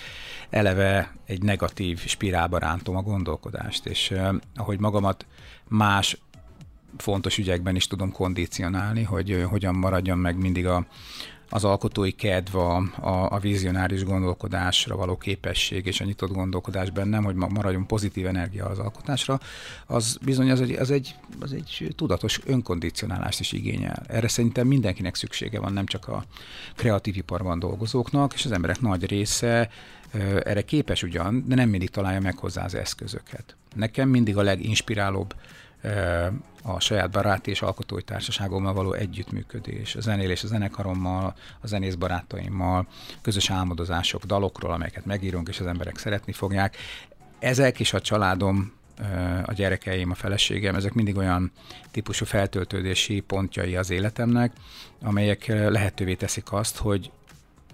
eleve 0.50 1.16
egy 1.26 1.42
negatív 1.42 1.98
spirálba 2.06 2.58
rántom 2.58 2.96
a 2.96 3.02
gondolkodást, 3.02 3.86
és 3.86 4.14
ahogy 4.54 4.80
magamat 4.80 5.26
más 5.68 6.20
fontos 6.96 7.38
ügyekben 7.38 7.76
is 7.76 7.86
tudom 7.86 8.12
kondicionálni, 8.12 9.02
hogy 9.02 9.44
hogyan 9.48 9.74
maradjon 9.74 10.18
meg 10.18 10.36
mindig 10.36 10.66
a, 10.66 10.86
az 11.54 11.64
alkotói 11.64 12.12
kedv, 12.12 12.56
a, 12.56 12.76
a, 13.00 13.32
a 13.32 13.38
vizionáris 13.38 14.04
gondolkodásra 14.04 14.96
való 14.96 15.16
képesség 15.16 15.86
és 15.86 16.00
a 16.00 16.04
nyitott 16.04 16.32
gondolkodás 16.32 16.90
bennem, 16.90 17.24
hogy 17.24 17.34
maradjon 17.34 17.86
pozitív 17.86 18.26
energia 18.26 18.66
az 18.66 18.78
alkotásra, 18.78 19.40
az 19.86 20.18
bizony 20.24 20.50
az 20.50 20.60
egy, 20.60 20.72
az 20.72 20.90
egy, 20.90 21.14
az 21.40 21.52
egy 21.52 21.94
tudatos 21.96 22.40
önkondicionálást 22.44 23.40
is 23.40 23.52
igényel. 23.52 24.02
Erre 24.06 24.28
szerintem 24.28 24.66
mindenkinek 24.66 25.14
szüksége 25.14 25.60
van, 25.60 25.72
nem 25.72 25.86
csak 25.86 26.08
a 26.08 26.24
kreatív 26.76 27.16
iparban 27.16 27.58
dolgozóknak, 27.58 28.34
és 28.34 28.44
az 28.44 28.52
emberek 28.52 28.80
nagy 28.80 29.06
része 29.06 29.70
erre 30.44 30.62
képes 30.62 31.02
ugyan, 31.02 31.44
de 31.46 31.54
nem 31.54 31.68
mindig 31.68 31.90
találja 31.90 32.20
meg 32.20 32.36
hozzá 32.36 32.64
az 32.64 32.74
eszközöket. 32.74 33.56
Nekem 33.74 34.08
mindig 34.08 34.36
a 34.36 34.42
leginspirálóbb 34.42 35.34
a 36.62 36.80
saját 36.80 37.10
baráti 37.10 37.50
és 37.50 37.62
alkotói 37.62 38.02
társaságommal 38.02 38.72
való 38.72 38.92
együttműködés, 38.92 39.94
a 39.94 40.00
zenélés 40.00 40.42
a 40.42 40.46
zenekarommal, 40.46 41.34
a 41.60 41.66
zenész 41.66 41.94
barátaimmal, 41.94 42.86
közös 43.22 43.50
álmodozások, 43.50 44.24
dalokról, 44.24 44.72
amelyeket 44.72 45.04
megírunk, 45.04 45.48
és 45.48 45.60
az 45.60 45.66
emberek 45.66 45.98
szeretni 45.98 46.32
fogják. 46.32 46.76
Ezek 47.38 47.78
is 47.78 47.92
a 47.92 48.00
családom, 48.00 48.72
a 49.44 49.52
gyerekeim, 49.52 50.10
a 50.10 50.14
feleségem, 50.14 50.74
ezek 50.74 50.92
mindig 50.92 51.16
olyan 51.16 51.52
típusú 51.90 52.24
feltöltődési 52.24 53.20
pontjai 53.20 53.76
az 53.76 53.90
életemnek, 53.90 54.52
amelyek 55.02 55.46
lehetővé 55.46 56.14
teszik 56.14 56.52
azt, 56.52 56.76
hogy 56.76 57.10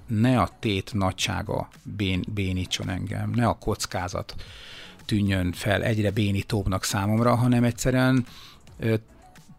ne 0.06 0.40
a 0.40 0.50
tét 0.58 0.92
nagysága 0.94 1.68
bén, 1.82 2.24
bénítson 2.34 2.88
engem, 2.88 3.30
ne 3.30 3.46
a 3.46 3.58
kockázat 3.58 4.34
tűnjön 5.08 5.52
fel 5.52 5.82
egyre 5.82 6.10
bénítóbbnak 6.10 6.84
számomra, 6.84 7.34
hanem 7.34 7.64
egyszerűen 7.64 8.26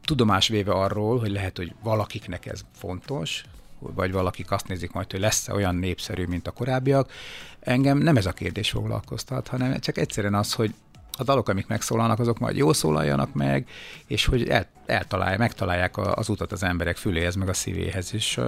tudomás 0.05 0.47
véve 0.47 0.71
arról, 0.71 1.19
hogy 1.19 1.31
lehet, 1.31 1.57
hogy 1.57 1.73
valakiknek 1.83 2.45
ez 2.45 2.61
fontos, 2.75 3.43
vagy 3.79 4.11
valakik 4.11 4.51
azt 4.51 4.67
nézik 4.67 4.91
majd, 4.91 5.11
hogy 5.11 5.19
lesz-e 5.19 5.53
olyan 5.53 5.75
népszerű, 5.75 6.25
mint 6.25 6.47
a 6.47 6.51
korábbiak. 6.51 7.11
Engem 7.59 7.97
nem 7.97 8.17
ez 8.17 8.25
a 8.25 8.31
kérdés 8.31 8.69
foglalkoztat, 8.69 9.47
hanem 9.47 9.79
csak 9.79 9.97
egyszerűen 9.97 10.35
az, 10.35 10.53
hogy 10.53 10.73
a 11.17 11.23
dalok, 11.23 11.49
amik 11.49 11.67
megszólalnak, 11.67 12.19
azok 12.19 12.39
majd 12.39 12.57
jól 12.57 12.73
szólaljanak 12.73 13.33
meg, 13.33 13.69
és 14.07 14.25
hogy 14.25 14.49
el, 14.49 14.67
eltalálják, 14.85 15.39
megtalálják 15.39 15.97
az 15.97 16.29
utat 16.29 16.51
az 16.51 16.63
emberek 16.63 16.97
füléhez, 16.97 17.35
meg 17.35 17.49
a 17.49 17.53
szívéhez, 17.53 18.13
és 18.13 18.39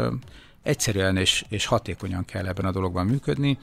egyszerűen 0.62 1.18
és, 1.18 1.46
és 1.50 1.66
hatékonyan 1.66 2.26
kell 2.26 2.48
ebben 2.48 2.66
a 2.66 2.72
dologban 2.72 3.06
működni, 3.06 3.58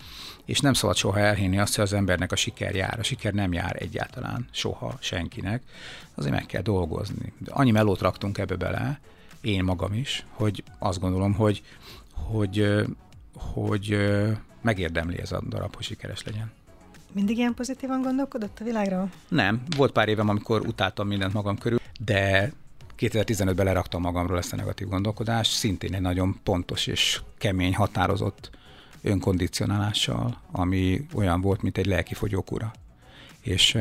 és 0.44 0.60
nem 0.60 0.72
szabad 0.72 0.96
soha 0.96 1.18
elhinni 1.18 1.58
azt, 1.58 1.74
hogy 1.74 1.84
az 1.84 1.92
embernek 1.92 2.32
a 2.32 2.36
siker 2.36 2.74
jár. 2.74 2.98
A 2.98 3.02
siker 3.02 3.32
nem 3.32 3.52
jár 3.52 3.76
egyáltalán, 3.82 4.48
soha 4.50 4.96
senkinek. 5.00 5.62
Azért 6.14 6.34
meg 6.34 6.46
kell 6.46 6.62
dolgozni. 6.62 7.32
De 7.38 7.50
annyi 7.52 7.70
melót 7.70 8.00
raktunk 8.00 8.38
ebbe 8.38 8.56
bele, 8.56 9.00
én 9.40 9.64
magam 9.64 9.92
is, 9.92 10.26
hogy 10.30 10.62
azt 10.78 11.00
gondolom, 11.00 11.34
hogy, 11.34 11.62
hogy, 12.12 12.86
hogy 13.34 13.98
megérdemli 14.62 15.20
ez 15.20 15.32
a 15.32 15.42
darab, 15.48 15.74
hogy 15.74 15.84
sikeres 15.84 16.22
legyen. 16.22 16.52
Mindig 17.12 17.36
ilyen 17.36 17.54
pozitívan 17.54 18.02
gondolkodott 18.02 18.60
a 18.60 18.64
világról? 18.64 19.10
Nem. 19.28 19.62
Volt 19.76 19.92
pár 19.92 20.08
évem, 20.08 20.28
amikor 20.28 20.66
utáltam 20.66 21.06
mindent 21.06 21.32
magam 21.32 21.58
körül, 21.58 21.78
de 22.00 22.52
2015-ben 22.98 23.66
leraktam 23.66 24.00
magamról 24.00 24.38
ezt 24.38 24.52
a 24.52 24.56
negatív 24.56 24.88
gondolkodást, 24.88 25.52
szintén 25.52 25.94
egy 25.94 26.00
nagyon 26.00 26.40
pontos 26.42 26.86
és 26.86 27.20
kemény, 27.38 27.74
határozott 27.74 28.50
önkondicionálással, 29.02 30.40
ami 30.52 31.06
olyan 31.14 31.40
volt, 31.40 31.62
mint 31.62 31.78
egy 31.78 31.86
lelki 31.86 32.14
fogyókúra. 32.14 32.72
És 33.40 33.78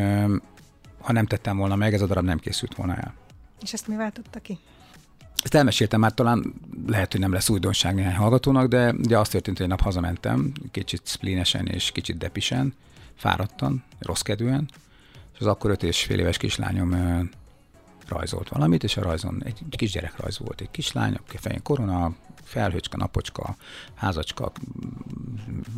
ha 1.02 1.12
nem 1.12 1.26
tettem 1.26 1.58
volna 1.58 1.76
meg, 1.76 1.94
ez 1.94 2.02
a 2.02 2.06
darab 2.06 2.26
nem 2.26 2.40
készült 2.40 2.76
volna 2.76 2.96
el. 2.96 3.14
És 3.62 3.74
ezt 3.74 3.88
mi 3.88 3.96
váltotta 3.96 4.40
ki? 4.40 4.60
Ezt 5.44 5.56
elmeséltem 5.56 6.00
már, 6.00 6.14
talán 6.14 6.54
lehet, 6.88 7.12
hogy 7.12 7.22
nem 7.22 7.32
lesz 7.32 7.50
újdonság 7.50 7.96
néhány 7.96 8.16
hallgatónak, 8.16 8.68
de 8.68 8.92
ugye 8.92 9.20
azt 9.20 9.32
történt, 9.32 9.58
hogy 9.58 9.66
egy 9.66 9.72
nap 9.72 9.82
hazamentem, 9.82 10.52
kicsit 10.72 11.02
splínesen 11.06 11.68
és 11.68 11.92
kicsit 11.92 12.18
depisen, 12.18 12.74
fáradtan, 13.16 13.84
rossz 14.00 14.22
kedvűen, 14.22 14.70
és 15.34 15.40
az 15.40 15.46
akkor 15.46 15.72
öt 15.72 15.84
és 15.84 16.04
fél 16.04 16.20
éves 16.20 16.38
kislányom 16.38 16.90
rajzolt 18.10 18.50
valamit, 18.50 18.84
és 18.84 18.98
a 18.98 19.02
rajzon 19.02 19.42
egy 19.46 19.62
kisgyerek 19.70 20.20
rajz 20.20 20.38
volt, 20.40 20.62
egy 20.62 20.72
kislány, 20.72 21.20
fején 21.26 21.62
korona, 21.62 22.16
felhőcska, 22.44 22.98
napocska, 22.98 23.56
házacska, 23.96 24.52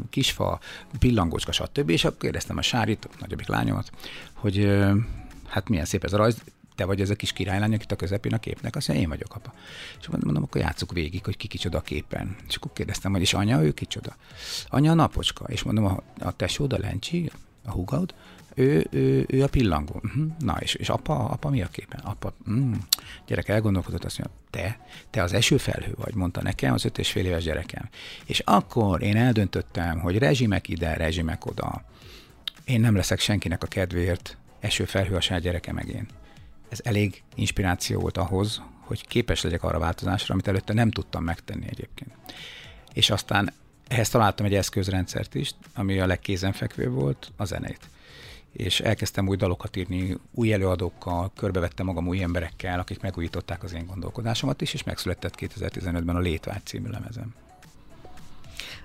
kisfa, 0.09 0.59
pillangócska, 0.99 1.51
stb. 1.51 1.89
És 1.89 2.03
akkor 2.03 2.17
kérdeztem 2.17 2.57
a 2.57 2.61
Sárit, 2.61 3.09
nagyobbik 3.19 3.47
lányomat, 3.47 3.91
hogy 4.33 4.81
hát 5.47 5.69
milyen 5.69 5.85
szép 5.85 6.03
ez 6.03 6.13
a 6.13 6.17
rajz, 6.17 6.41
te 6.75 6.85
vagy 6.85 7.01
ez 7.01 7.09
a 7.09 7.15
kis 7.15 7.33
királylány, 7.33 7.73
itt 7.73 7.91
a 7.91 7.95
közepén 7.95 8.33
a 8.33 8.37
képnek, 8.37 8.75
azt 8.75 8.87
mondja, 8.87 9.05
én 9.05 9.11
vagyok 9.11 9.35
apa. 9.35 9.53
És 9.99 10.07
mondom, 10.07 10.43
akkor 10.43 10.61
játsszuk 10.61 10.91
végig, 10.91 11.25
hogy 11.25 11.37
ki 11.37 11.47
kicsoda 11.47 11.77
a 11.77 11.81
képen. 11.81 12.35
És 12.47 12.55
akkor 12.55 12.73
kérdeztem, 12.73 13.11
hogy 13.11 13.21
és 13.21 13.33
anya, 13.33 13.63
ő 13.63 13.71
kicsoda? 13.71 14.15
Anya 14.69 14.91
a 14.91 14.93
napocska. 14.93 15.45
És 15.47 15.63
mondom, 15.63 15.85
a, 15.85 16.03
a 16.19 16.31
tesód, 16.31 16.73
a 16.73 16.77
Lencsi, 16.77 17.31
a 17.65 17.71
húgaud, 17.71 18.13
ő, 18.59 18.87
ő, 18.91 19.25
ő 19.27 19.43
a 19.43 19.47
pillangó. 19.47 20.01
Uh-huh. 20.03 20.31
Na, 20.39 20.57
és, 20.59 20.73
és 20.73 20.89
apa, 20.89 21.29
apa 21.29 21.49
mi 21.49 21.61
a 21.61 21.67
képen? 21.67 21.99
Apa, 21.99 22.33
mm. 22.49 22.73
gyerek 23.27 23.47
elgondolkodott, 23.47 24.03
azt 24.03 24.17
mondja, 24.17 24.37
te, 24.49 24.79
te 25.09 25.23
az 25.23 25.33
esőfelhő 25.33 25.93
vagy, 25.97 26.15
mondta 26.15 26.41
nekem 26.41 26.73
az 26.73 26.85
öt 26.85 26.97
és 26.97 27.11
fél 27.11 27.25
éves 27.25 27.43
gyerekem. 27.43 27.89
És 28.25 28.39
akkor 28.39 29.01
én 29.01 29.15
eldöntöttem, 29.15 29.99
hogy 29.99 30.17
rezsimek 30.17 30.67
ide, 30.67 30.93
rezsimek 30.93 31.45
oda. 31.45 31.83
Én 32.65 32.79
nem 32.79 32.95
leszek 32.95 33.19
senkinek 33.19 33.63
a 33.63 33.67
kedvéért 33.67 34.37
esőfelhő 34.59 35.15
a 35.15 35.21
saját 35.21 35.41
gyereke 35.41 35.73
meg 35.73 35.87
én. 35.87 36.07
Ez 36.69 36.79
elég 36.83 37.23
inspiráció 37.35 37.99
volt 37.99 38.17
ahhoz, 38.17 38.61
hogy 38.79 39.07
képes 39.07 39.41
legyek 39.41 39.63
arra 39.63 39.79
változásra, 39.79 40.33
amit 40.33 40.47
előtte 40.47 40.73
nem 40.73 40.91
tudtam 40.91 41.23
megtenni 41.23 41.67
egyébként. 41.69 42.11
És 42.93 43.09
aztán 43.09 43.53
ehhez 43.89 44.09
találtam 44.09 44.45
egy 44.45 44.55
eszközrendszert 44.55 45.35
is, 45.35 45.51
ami 45.73 45.99
a 45.99 46.05
legkézenfekvő 46.05 46.89
volt, 46.89 47.31
a 47.37 47.45
zenét 47.45 47.89
és 48.51 48.79
elkezdtem 48.79 49.27
új 49.27 49.35
dalokat 49.35 49.75
írni, 49.75 50.17
új 50.31 50.53
előadókkal, 50.53 51.31
körbevettem 51.35 51.85
magam 51.85 52.07
új 52.07 52.23
emberekkel, 52.23 52.79
akik 52.79 53.01
megújították 53.01 53.63
az 53.63 53.73
én 53.73 53.85
gondolkodásomat 53.85 54.61
is, 54.61 54.73
és 54.73 54.83
megszületett 54.83 55.33
2015-ben 55.39 56.15
a 56.15 56.19
Létvágy 56.19 56.65
című 56.65 56.89
lemezem. 56.89 57.33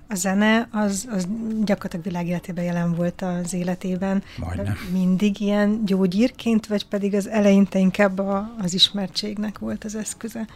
A 0.09 0.15
zene 0.15 0.69
az, 0.71 1.09
az 1.11 1.29
gyakorlatilag 1.65 2.05
világéletében 2.05 2.65
jelen 2.65 2.95
volt 2.95 3.23
az 3.23 3.53
életében. 3.53 4.23
Majdnem. 4.39 4.77
Mindig 4.93 5.41
ilyen 5.41 5.85
gyógyírként, 5.85 6.67
vagy 6.67 6.87
pedig 6.87 7.15
az 7.15 7.29
eleinte 7.29 7.79
inkább 7.79 8.19
a, 8.19 8.55
az 8.59 8.75
ismertségnek 8.75 9.59
volt 9.59 9.85
az 9.85 9.95
eszköze? 9.95 10.47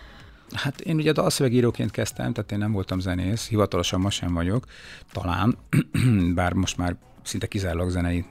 Hát 0.52 0.80
én 0.80 0.96
ugye 0.96 1.12
dalszövegíróként 1.12 1.90
kezdtem, 1.90 2.32
tehát 2.32 2.52
én 2.52 2.58
nem 2.58 2.72
voltam 2.72 2.98
zenész, 2.98 3.48
hivatalosan 3.48 4.00
ma 4.00 4.10
sem 4.10 4.34
vagyok, 4.34 4.66
talán, 5.12 5.56
bár 6.34 6.52
most 6.52 6.76
már 6.76 6.96
szinte 7.22 7.46
kizárólag 7.46 7.90
zenei 7.90 8.24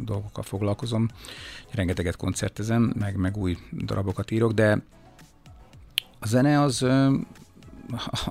dolgokkal 0.00 0.42
foglalkozom. 0.42 1.08
Rengeteget 1.70 2.16
koncertezem, 2.16 2.92
meg, 2.98 3.16
meg 3.16 3.36
új 3.36 3.58
darabokat 3.72 4.30
írok, 4.30 4.52
de 4.52 4.82
a 6.18 6.26
zene 6.26 6.60
az 6.60 6.82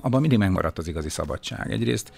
abban 0.04 0.20
mindig 0.20 0.38
megmaradt 0.38 0.78
az 0.78 0.88
igazi 0.88 1.08
szabadság. 1.08 1.72
Egyrészt 1.72 2.12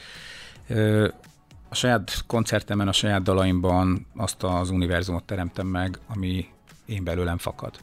a 1.68 1.75
saját 1.75 2.25
koncertemen, 2.26 2.88
a 2.88 2.92
saját 2.92 3.23
dalaimban 3.23 4.06
azt 4.16 4.42
az 4.42 4.71
univerzumot 4.71 5.25
teremtem 5.25 5.66
meg, 5.66 5.99
ami 6.06 6.47
én 6.87 7.04
belőlem 7.04 7.38
fakad. 7.38 7.78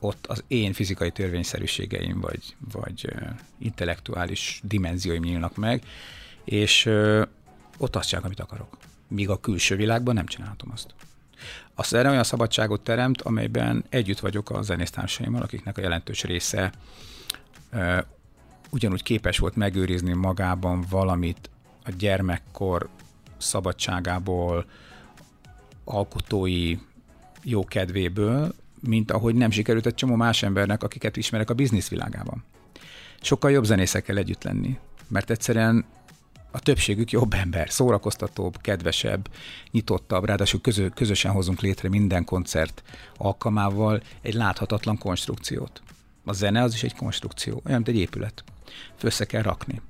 Ott 0.00 0.26
az 0.26 0.44
én 0.46 0.72
fizikai 0.72 1.10
törvényszerűségeim, 1.10 2.20
vagy, 2.20 2.56
vagy 2.72 3.12
intellektuális 3.58 4.60
dimenzióim 4.62 5.22
nyílnak 5.22 5.56
meg, 5.56 5.82
és 6.44 6.86
ott 7.78 7.96
azt 7.96 8.08
csinálok, 8.08 8.26
amit 8.26 8.40
akarok 8.40 8.76
míg 9.08 9.28
a 9.28 9.40
külső 9.40 9.76
világban 9.76 10.14
nem 10.14 10.26
csinálhatom 10.26 10.70
azt. 10.72 10.94
Azt 11.74 11.94
erre 11.94 12.08
olyan 12.08 12.24
szabadságot 12.24 12.80
teremt, 12.80 13.22
amelyben 13.22 13.84
együtt 13.88 14.18
vagyok 14.20 14.50
a 14.50 14.62
zenésztársaimmal, 14.62 15.42
akiknek 15.42 15.78
a 15.78 15.80
jelentős 15.80 16.22
része 16.22 16.72
ugyanúgy 18.70 19.02
képes 19.02 19.38
volt 19.38 19.56
megőrizni 19.56 20.12
magában 20.12 20.84
valamit 20.90 21.50
a 21.84 21.90
gyermekkor 21.98 22.88
szabadságából, 23.38 24.64
alkotói 25.84 26.78
jó 27.42 27.64
kedvéből, 27.64 28.54
mint 28.80 29.10
ahogy 29.10 29.34
nem 29.34 29.50
sikerült 29.50 29.86
egy 29.86 29.94
csomó 29.94 30.14
más 30.14 30.42
embernek, 30.42 30.82
akiket 30.82 31.16
ismerek 31.16 31.50
a 31.50 31.54
bizniszvilágában. 31.54 32.44
Sokkal 33.20 33.50
jobb 33.50 33.64
zenészekkel 33.64 34.16
együtt 34.16 34.42
lenni, 34.42 34.78
mert 35.08 35.30
egyszerűen 35.30 35.84
a 36.50 36.58
többségük 36.58 37.10
jobb 37.10 37.32
ember, 37.32 37.70
szórakoztatóbb, 37.70 38.60
kedvesebb, 38.60 39.30
nyitottabb, 39.70 40.24
ráadásul 40.24 40.60
közö, 40.60 40.88
közösen 40.88 41.32
hozunk 41.32 41.60
létre 41.60 41.88
minden 41.88 42.24
koncert 42.24 42.82
alkalmával 43.16 44.02
egy 44.20 44.34
láthatatlan 44.34 44.98
konstrukciót. 44.98 45.82
A 46.24 46.32
zene 46.32 46.62
az 46.62 46.74
is 46.74 46.82
egy 46.82 46.94
konstrukció, 46.94 47.62
olyan, 47.64 47.82
mint 47.84 47.88
egy 47.88 48.02
épület. 48.02 48.44
Össze 49.02 49.24
kell 49.24 49.42
rakni. 49.42 49.80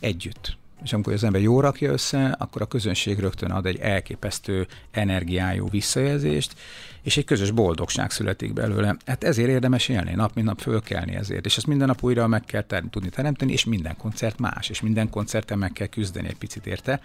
Együtt 0.00 0.58
és 0.82 0.92
amikor 0.92 1.12
az 1.12 1.24
ember 1.24 1.40
jó 1.40 1.60
rakja 1.60 1.92
össze, 1.92 2.36
akkor 2.38 2.62
a 2.62 2.66
közönség 2.66 3.18
rögtön 3.18 3.50
ad 3.50 3.66
egy 3.66 3.78
elképesztő 3.78 4.66
energiájú 4.90 5.68
visszajelzést, 5.68 6.54
és 7.02 7.16
egy 7.16 7.24
közös 7.24 7.50
boldogság 7.50 8.10
születik 8.10 8.52
belőle. 8.52 8.96
Hát 9.06 9.24
ezért 9.24 9.48
érdemes 9.48 9.88
élni, 9.88 10.14
nap 10.14 10.34
mint 10.34 10.46
nap 10.46 10.60
fölkelni 10.60 11.14
ezért, 11.14 11.46
és 11.46 11.56
ezt 11.56 11.66
minden 11.66 11.86
nap 11.86 12.02
újra 12.02 12.26
meg 12.26 12.44
kell 12.44 12.62
ter- 12.62 12.90
tudni 12.90 13.08
teremteni, 13.08 13.52
és 13.52 13.64
minden 13.64 13.96
koncert 13.96 14.38
más, 14.38 14.68
és 14.68 14.80
minden 14.80 15.10
koncerten 15.10 15.58
meg 15.58 15.72
kell 15.72 15.86
küzdeni 15.86 16.28
egy 16.28 16.38
picit 16.38 16.66
érte. 16.66 17.00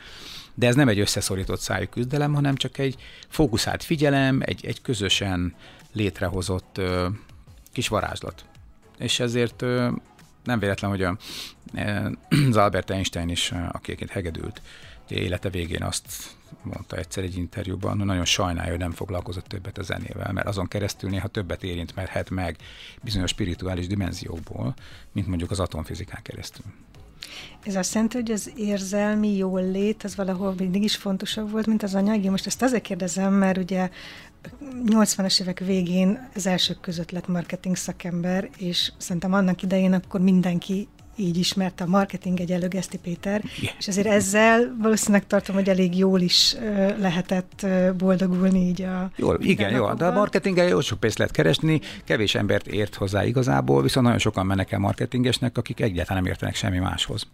De 0.53 0.67
ez 0.67 0.75
nem 0.75 0.87
egy 0.87 0.99
összeszorított 0.99 1.59
szájú 1.59 1.87
küzdelem, 1.89 2.33
hanem 2.33 2.55
csak 2.55 2.77
egy 2.77 2.95
fókuszált 3.27 3.83
figyelem, 3.83 4.41
egy, 4.45 4.65
egy 4.65 4.81
közösen 4.81 5.53
létrehozott 5.93 6.77
ö, 6.77 7.07
kis 7.71 7.87
varázslat. 7.87 8.45
És 8.97 9.19
ezért 9.19 9.61
ö, 9.61 9.89
nem 10.45 10.59
véletlen, 10.59 10.89
hogy 10.89 11.03
a, 11.03 11.17
e, 11.73 12.11
az 12.49 12.57
Albert 12.57 12.89
Einstein 12.89 13.29
is, 13.29 13.51
aki 13.51 13.91
egyébként 13.91 14.11
hegedült, 14.11 14.61
élete 15.07 15.49
végén 15.49 15.83
azt 15.83 16.35
mondta 16.61 16.95
egyszer 16.95 17.23
egy 17.23 17.37
interjúban, 17.37 17.97
hogy 17.97 18.05
nagyon 18.05 18.25
sajnálja, 18.25 18.69
hogy 18.69 18.79
nem 18.79 18.91
foglalkozott 18.91 19.45
többet 19.45 19.77
a 19.77 19.83
zenével, 19.83 20.33
mert 20.33 20.47
azon 20.47 20.67
keresztül 20.67 21.09
néha 21.09 21.27
többet 21.27 21.63
érint 21.63 21.95
merhet 21.95 22.29
meg 22.29 22.55
bizonyos 23.01 23.29
spirituális 23.29 23.87
dimenziókból, 23.87 24.73
mint 25.11 25.27
mondjuk 25.27 25.51
az 25.51 25.59
atomfizikán 25.59 26.21
keresztül. 26.21 26.65
Ez 27.63 27.75
azt 27.75 27.93
jelenti, 27.93 28.17
hogy 28.17 28.31
az 28.31 28.51
érzelmi 28.57 29.35
jól 29.35 29.71
lét 29.71 30.03
az 30.03 30.15
valahol 30.15 30.53
mindig 30.57 30.83
is 30.83 30.95
fontosabb 30.95 31.51
volt, 31.51 31.65
mint 31.65 31.83
az 31.83 31.95
anyagi. 31.95 32.29
Most 32.29 32.45
ezt 32.45 32.61
azért 32.61 32.83
kérdezem, 32.83 33.33
mert 33.33 33.57
ugye 33.57 33.89
80-as 34.85 35.41
évek 35.41 35.59
végén 35.59 36.29
az 36.35 36.47
elsők 36.47 36.79
között 36.79 37.11
lett 37.11 37.27
marketing 37.27 37.75
szakember, 37.75 38.49
és 38.57 38.91
szerintem 38.97 39.33
annak 39.33 39.61
idején 39.61 39.93
akkor 39.93 40.21
mindenki 40.21 40.87
így 41.15 41.37
ismerte 41.37 41.83
a 41.83 41.87
marketing 41.87 42.39
egy 42.39 42.67
Geszti 42.67 42.97
Péter, 42.97 43.43
yeah. 43.61 43.75
és 43.79 43.87
ezért 43.87 44.07
ezzel 44.07 44.75
valószínűleg 44.81 45.27
tartom, 45.27 45.55
hogy 45.55 45.69
elég 45.69 45.97
jól 45.97 46.21
is 46.21 46.55
lehetett 46.97 47.65
boldogulni 47.97 48.67
így 48.67 48.81
a... 48.81 49.11
Jól, 49.15 49.37
igen, 49.41 49.71
jó, 49.71 49.93
de 49.93 50.05
a 50.05 50.11
marketinggel 50.11 50.67
jó 50.67 50.81
sok 50.81 50.99
pénzt 50.99 51.17
lehet 51.17 51.33
keresni, 51.33 51.81
kevés 52.03 52.35
embert 52.35 52.67
ért 52.67 52.95
hozzá 52.95 53.25
igazából, 53.25 53.81
viszont 53.81 54.05
nagyon 54.05 54.21
sokan 54.21 54.45
mennek 54.45 54.71
el 54.71 54.79
marketingesnek, 54.79 55.57
akik 55.57 55.79
egyáltalán 55.79 56.23
nem 56.23 56.31
értenek 56.31 56.55
semmi 56.55 56.77
máshoz. 56.77 57.27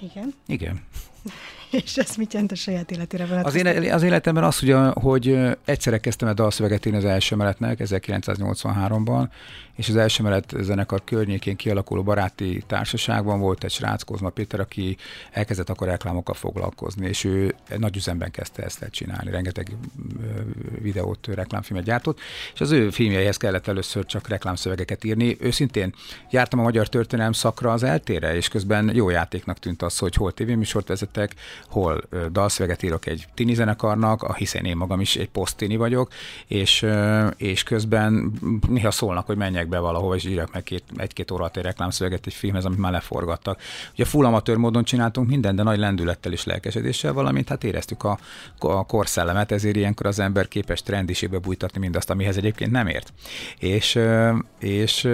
Igen? 0.00 0.34
Igen. 0.46 0.80
És 1.72 1.96
ez 1.96 2.16
mit 2.16 2.32
jelent 2.32 2.52
a 2.52 2.54
saját 2.54 2.90
életére 2.90 3.40
Az, 3.42 3.54
én, 3.54 3.92
az 3.92 4.02
életemben 4.02 4.44
az, 4.44 4.58
hogy, 4.58 4.74
hogy 4.92 5.38
egyszerre 5.64 5.98
kezdtem 5.98 6.28
a 6.28 6.32
dalszöveget 6.32 6.86
írni 6.86 6.98
az 6.98 7.04
első 7.04 7.36
meletnek 7.36 7.78
1983-ban, 7.84 9.28
és 9.76 9.88
az 9.88 9.96
első 9.96 10.22
melet 10.22 10.54
zenekar 10.60 11.04
környékén 11.04 11.56
kialakuló 11.56 12.02
baráti 12.02 12.62
társaságban 12.66 13.40
volt 13.40 13.64
egy 13.64 13.70
srác, 13.70 14.02
Kozma 14.02 14.28
Péter, 14.28 14.60
aki 14.60 14.96
elkezdett 15.30 15.68
akkor 15.68 15.86
reklámokkal 15.86 16.34
foglalkozni, 16.34 17.08
és 17.08 17.24
ő 17.24 17.54
egy 17.68 17.78
nagy 17.78 17.96
üzemben 17.96 18.30
kezdte 18.30 18.62
ezt 18.62 18.86
csinálni, 18.90 19.30
rengeteg 19.30 19.76
videót, 20.78 21.26
reklámfilmet 21.26 21.84
gyártott, 21.84 22.18
és 22.54 22.60
az 22.60 22.70
ő 22.70 22.90
filmjeihez 22.90 23.36
kellett 23.36 23.66
először 23.66 24.06
csak 24.06 24.28
reklámszövegeket 24.28 25.04
írni. 25.04 25.36
Őszintén 25.40 25.94
jártam 26.30 26.58
a 26.58 26.62
magyar 26.62 26.88
történelem 26.88 27.32
szakra 27.32 27.72
az 27.72 27.82
eltére, 27.82 28.34
és 28.34 28.48
közben 28.48 28.94
jó 28.94 29.10
játéknak 29.10 29.58
tűnt 29.58 29.82
az, 29.82 29.98
hogy 29.98 30.14
hol 30.14 30.32
tévéműsort 30.32 30.88
vezetek, 30.88 31.34
hol 31.68 32.02
dalszöveget 32.32 32.82
írok 32.82 33.06
egy 33.06 33.26
tini 33.34 33.54
zenekarnak, 33.54 34.36
hiszen 34.36 34.64
én 34.64 34.76
magam 34.76 35.00
is 35.00 35.16
egy 35.16 35.28
posztini 35.28 35.76
vagyok, 35.76 36.12
és, 36.46 36.86
és 37.36 37.62
közben 37.62 38.32
néha 38.68 38.90
szólnak, 38.90 39.26
hogy 39.26 39.36
menjek 39.36 39.68
be 39.68 39.78
valahova, 39.78 40.14
és 40.14 40.24
írjak 40.24 40.52
meg 40.52 40.62
két, 40.62 40.84
egy-két 40.96 41.30
óra 41.30 41.50
egy 41.54 41.62
reklámszöveget 41.62 42.26
egy 42.26 42.34
filmhez, 42.34 42.64
amit 42.64 42.78
már 42.78 42.92
leforgattak. 42.92 43.60
Ugye 43.92 44.04
full 44.04 44.24
amatőr 44.24 44.56
módon 44.56 44.84
csináltunk 44.84 45.28
minden, 45.28 45.56
de 45.56 45.62
nagy 45.62 45.78
lendülettel 45.78 46.32
és 46.32 46.44
lelkesedéssel, 46.44 47.12
valamint 47.12 47.48
hát 47.48 47.64
éreztük 47.64 48.04
a, 48.04 48.18
a 48.58 48.86
korszellemet, 48.86 49.52
ezért 49.52 49.76
ilyenkor 49.76 50.06
az 50.06 50.18
ember 50.18 50.48
képes 50.48 50.82
trendisébe 50.82 51.38
bújtatni 51.38 51.80
mindazt, 51.80 52.10
amihez 52.10 52.36
egyébként 52.36 52.70
nem 52.70 52.86
ért. 52.86 53.12
És, 53.58 53.98
és 54.58 55.08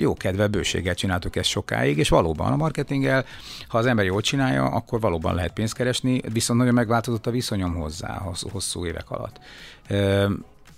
jó 0.00 0.14
kedve, 0.14 0.46
bőséggel 0.46 0.94
csináltuk 0.94 1.36
ezt 1.36 1.48
sokáig, 1.48 1.98
és 1.98 2.08
valóban 2.08 2.52
a 2.52 2.56
marketinggel, 2.56 3.24
ha 3.68 3.78
az 3.78 3.86
ember 3.86 4.04
jól 4.04 4.20
csinálja, 4.20 4.64
akkor 4.64 5.00
valóban 5.00 5.34
lehet 5.34 5.52
pénzt 5.52 5.74
keresni, 5.74 6.20
viszont 6.32 6.58
nagyon 6.58 6.74
megváltozott 6.74 7.26
a 7.26 7.30
viszonyom 7.30 7.74
hozzá 7.74 8.22
hosszú 8.50 8.86
évek 8.86 9.10
alatt. 9.10 9.40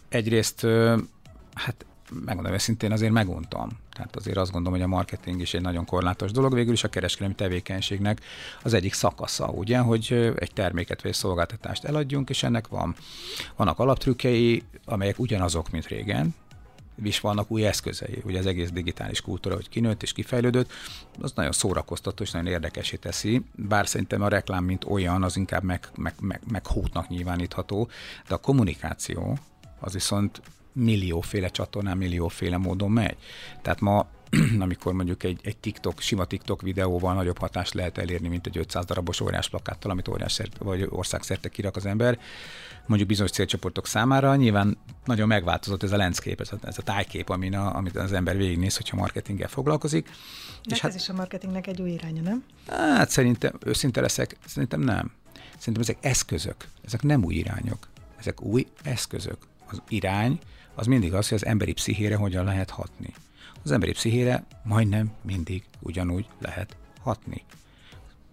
Egyrészt, 0.08 0.66
hát 1.54 1.84
megmondom 2.24 2.52
őszintén, 2.52 2.92
azért 2.92 3.12
meguntam. 3.12 3.68
Tehát 3.92 4.16
azért 4.16 4.36
azt 4.36 4.52
gondolom, 4.52 4.78
hogy 4.78 4.88
a 4.88 4.94
marketing 4.94 5.40
is 5.40 5.54
egy 5.54 5.60
nagyon 5.60 5.84
korlátos 5.84 6.30
dolog, 6.30 6.54
végül 6.54 6.72
is 6.72 6.84
a 6.84 6.88
kereskedelmi 6.88 7.34
tevékenységnek 7.34 8.20
az 8.62 8.74
egyik 8.74 8.92
szakasza, 8.92 9.46
ugye, 9.46 9.78
hogy 9.78 10.32
egy 10.38 10.52
terméket 10.54 11.02
vagy 11.02 11.12
szolgáltatást 11.12 11.84
eladjunk, 11.84 12.30
és 12.30 12.42
ennek 12.42 12.68
van, 12.68 12.94
vannak 13.56 13.78
alaptrükkei, 13.78 14.62
amelyek 14.84 15.18
ugyanazok, 15.18 15.70
mint 15.70 15.86
régen, 15.86 16.34
és 17.02 17.20
vannak 17.20 17.50
új 17.50 17.66
eszközei. 17.66 18.22
Ugye 18.24 18.38
az 18.38 18.46
egész 18.46 18.70
digitális 18.70 19.20
kultúra, 19.20 19.54
hogy 19.54 19.68
kinőtt 19.68 20.02
és 20.02 20.12
kifejlődött, 20.12 20.72
az 21.20 21.32
nagyon 21.34 21.52
szórakoztató 21.52 22.22
és 22.22 22.30
nagyon 22.30 22.46
érdekesé 22.46 22.96
teszi, 22.96 23.44
bár 23.54 23.88
szerintem 23.88 24.22
a 24.22 24.28
reklám, 24.28 24.64
mint 24.64 24.84
olyan, 24.84 25.22
az 25.22 25.36
inkább 25.36 25.62
meg, 25.62 25.88
meg, 25.96 26.14
meg, 26.20 26.40
meg 26.50 26.66
hótnak 26.66 27.08
nyilvánítható, 27.08 27.88
de 28.28 28.34
a 28.34 28.38
kommunikáció 28.38 29.38
az 29.80 29.92
viszont 29.92 30.40
millióféle 30.72 31.48
csatornán, 31.48 31.96
millióféle 31.96 32.56
módon 32.56 32.90
megy. 32.90 33.16
Tehát 33.62 33.80
ma 33.80 34.06
amikor 34.66 34.92
mondjuk 34.92 35.22
egy, 35.22 35.40
egy 35.42 35.56
TikTok, 35.56 36.00
sima 36.00 36.24
TikTok 36.24 36.62
videóval 36.62 37.14
nagyobb 37.14 37.38
hatást 37.38 37.74
lehet 37.74 37.98
elérni, 37.98 38.28
mint 38.28 38.46
egy 38.46 38.58
500 38.58 38.84
darabos 38.84 39.20
óriás 39.20 39.48
plakáttal, 39.48 39.90
amit 39.90 40.08
óriás 40.08 40.32
szerte, 40.32 40.64
vagy 40.64 40.86
országszerte 40.88 41.48
kirak 41.48 41.76
az 41.76 41.86
ember, 41.86 42.18
mondjuk 42.86 43.08
bizonyos 43.08 43.30
célcsoportok 43.30 43.86
számára. 43.86 44.36
Nyilván 44.36 44.78
nagyon 45.04 45.28
megváltozott 45.28 45.82
ez 45.82 45.92
a 45.92 45.96
landscape, 45.96 46.42
ez 46.42 46.52
a, 46.52 46.56
ez 46.66 46.78
a 46.78 46.82
tájkép, 46.82 47.28
amin 47.28 47.54
a, 47.54 47.74
amit 47.76 47.96
az 47.96 48.12
ember 48.12 48.36
végignéz, 48.36 48.76
hogyha 48.76 48.96
marketinggel 48.96 49.48
foglalkozik. 49.48 50.10
De 50.62 50.74
és 50.74 50.80
hát, 50.80 50.90
ez 50.90 50.96
is 50.96 51.08
a 51.08 51.12
marketingnek 51.12 51.66
egy 51.66 51.80
új 51.80 51.90
iránya, 51.90 52.22
nem? 52.22 52.44
Hát 52.66 53.10
szerintem, 53.10 53.52
őszinte 53.64 54.00
leszek, 54.00 54.36
szerintem 54.46 54.80
nem. 54.80 55.12
Szerintem 55.58 55.82
ezek 55.82 55.96
eszközök, 56.00 56.56
ezek 56.84 57.02
nem 57.02 57.24
új 57.24 57.34
irányok, 57.34 57.88
ezek 58.18 58.42
új 58.42 58.66
eszközök. 58.82 59.36
Az 59.70 59.82
irány 59.88 60.38
az 60.74 60.86
mindig 60.86 61.14
az, 61.14 61.28
hogy 61.28 61.38
az 61.38 61.46
emberi 61.46 61.72
pszichére 61.72 62.16
hogyan 62.16 62.44
lehet 62.44 62.70
hatni 62.70 63.12
az 63.62 63.70
emberi 63.70 63.92
pszichére 63.92 64.44
majdnem 64.62 65.10
mindig 65.22 65.64
ugyanúgy 65.80 66.26
lehet 66.38 66.76
hatni. 67.00 67.44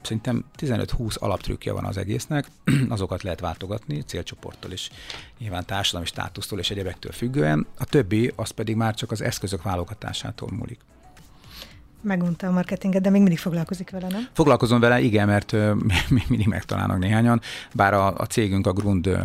Szerintem 0.02 0.46
15-20 0.58 1.18
alaptrükkje 1.18 1.72
van 1.72 1.86
az 1.86 1.98
egésznek, 1.98 2.48
azokat 2.90 3.24
lehet 3.24 3.40
váltogatni 3.40 4.02
célcsoporttól 4.02 4.72
is, 4.72 4.90
nyilván 5.38 5.66
társadalmi 5.66 6.08
státusztól 6.08 6.60
és 6.60 6.70
egyebektől 6.70 7.12
függően, 7.12 7.66
a 7.78 7.86
többi 7.86 8.32
az 8.36 8.50
pedig 8.50 8.76
már 8.76 8.96
csak 8.96 9.12
az 9.12 9.22
eszközök 9.22 9.62
válogatásától 9.62 10.50
múlik 10.52 10.80
megunta 12.02 12.48
a 12.48 12.52
marketinget, 12.52 13.02
de 13.02 13.10
még 13.10 13.22
mindig 13.22 13.40
foglalkozik 13.40 13.90
vele, 13.90 14.08
nem? 14.08 14.28
Foglalkozom 14.34 14.80
vele, 14.80 15.00
igen, 15.00 15.28
mert 15.28 15.52
még 16.10 16.26
mindig 16.28 16.48
megtalálnak 16.48 17.00
néhányan, 17.00 17.42
bár 17.74 17.94
a, 17.94 18.18
a 18.18 18.26
cégünk 18.26 18.68
a 18.68 18.74
Grund 18.74 19.08
ö, 19.08 19.18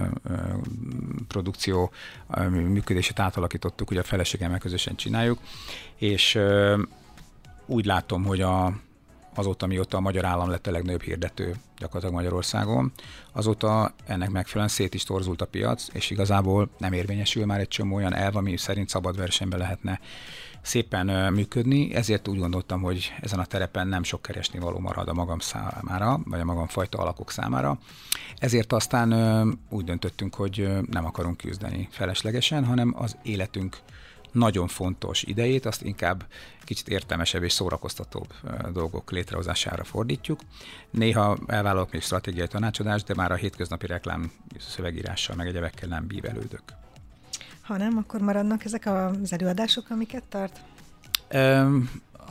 produkció 1.29 1.91
ö, 2.31 2.49
működését 2.49 3.19
átalakítottuk, 3.19 3.91
ugye 3.91 4.01
a 4.01 4.05
feleségemmel 4.05 4.59
közösen 4.59 4.97
csináljuk, 4.97 5.39
és 5.97 6.35
ö, 6.35 6.83
úgy 7.67 7.85
látom, 7.85 8.25
hogy 8.25 8.41
a, 8.41 8.73
azóta, 9.35 9.67
mióta 9.67 9.97
a 9.97 10.01
magyar 10.01 10.25
állam 10.25 10.51
lett 10.51 10.67
a 10.67 10.71
legnagyobb 10.71 11.03
hirdető 11.03 11.55
gyakorlatilag 11.79 12.15
Magyarországon, 12.15 12.93
azóta 13.33 13.95
ennek 14.07 14.31
megfelelően 14.31 14.75
szét 14.75 14.95
is 14.95 15.05
torzult 15.05 15.43
a 15.43 15.47
piac, 15.47 15.87
és 15.93 16.11
igazából 16.11 16.69
nem 16.79 16.93
érvényesül 16.93 17.47
már 17.47 17.61
egy 17.61 17.69
csomó 17.69 17.95
olyan 17.95 18.15
elv, 18.15 18.37
ami 18.37 18.57
szerint 18.57 18.89
szabad 18.89 19.17
versenyben 19.17 19.59
lehetne 19.59 20.01
szépen 20.63 21.33
működni, 21.33 21.95
ezért 21.95 22.29
úgy 22.29 22.39
gondoltam, 22.39 22.83
hogy 22.83 23.13
ezen 23.21 23.39
a 23.39 23.45
terepen 23.45 23.89
nem 23.89 24.03
sok 24.03 24.23
keresni 24.23 24.59
való 24.59 24.79
marad 24.79 25.09
a 25.09 25.13
magam 25.13 25.39
számára, 25.39 26.21
vagy 26.25 26.41
a 26.41 26.45
magam 26.45 26.67
fajta 26.67 26.99
alakok 26.99 27.31
számára. 27.31 27.79
Ezért 28.37 28.73
aztán 28.73 29.13
úgy 29.69 29.85
döntöttünk, 29.85 30.35
hogy 30.35 30.69
nem 30.91 31.05
akarunk 31.05 31.37
küzdeni 31.37 31.89
feleslegesen, 31.91 32.65
hanem 32.65 32.95
az 32.97 33.17
életünk 33.23 33.77
nagyon 34.33 34.69
fontos 34.69 35.23
idejét, 35.23 35.67
azt 35.67 35.83
inkább 35.83 36.27
kicsit 36.65 36.89
értelmesebb 36.89 37.43
és 37.43 37.53
szórakoztatóbb 37.53 38.35
dolgok 38.73 39.11
létrehozására 39.11 39.85
fordítjuk. 39.85 40.41
Néha 40.91 41.39
elvállalok 41.47 41.93
még 41.93 42.03
stratégiai 42.03 42.47
tanácsadást, 42.47 43.07
de 43.07 43.15
már 43.15 43.33
a 43.33 43.35
hétköznapi 43.35 43.87
reklám 43.87 44.33
szövegírással, 44.59 45.37
meg 45.37 45.47
egyebekkel 45.47 45.89
nem 45.89 46.07
bívelődök. 46.07 46.63
Ha 47.63 47.77
nem, 47.77 47.97
akkor 47.97 48.21
maradnak 48.21 48.65
ezek 48.65 48.87
az 48.87 49.33
előadások, 49.33 49.91
amiket 49.91 50.23
tart? 50.29 50.61
Um, 51.35 51.91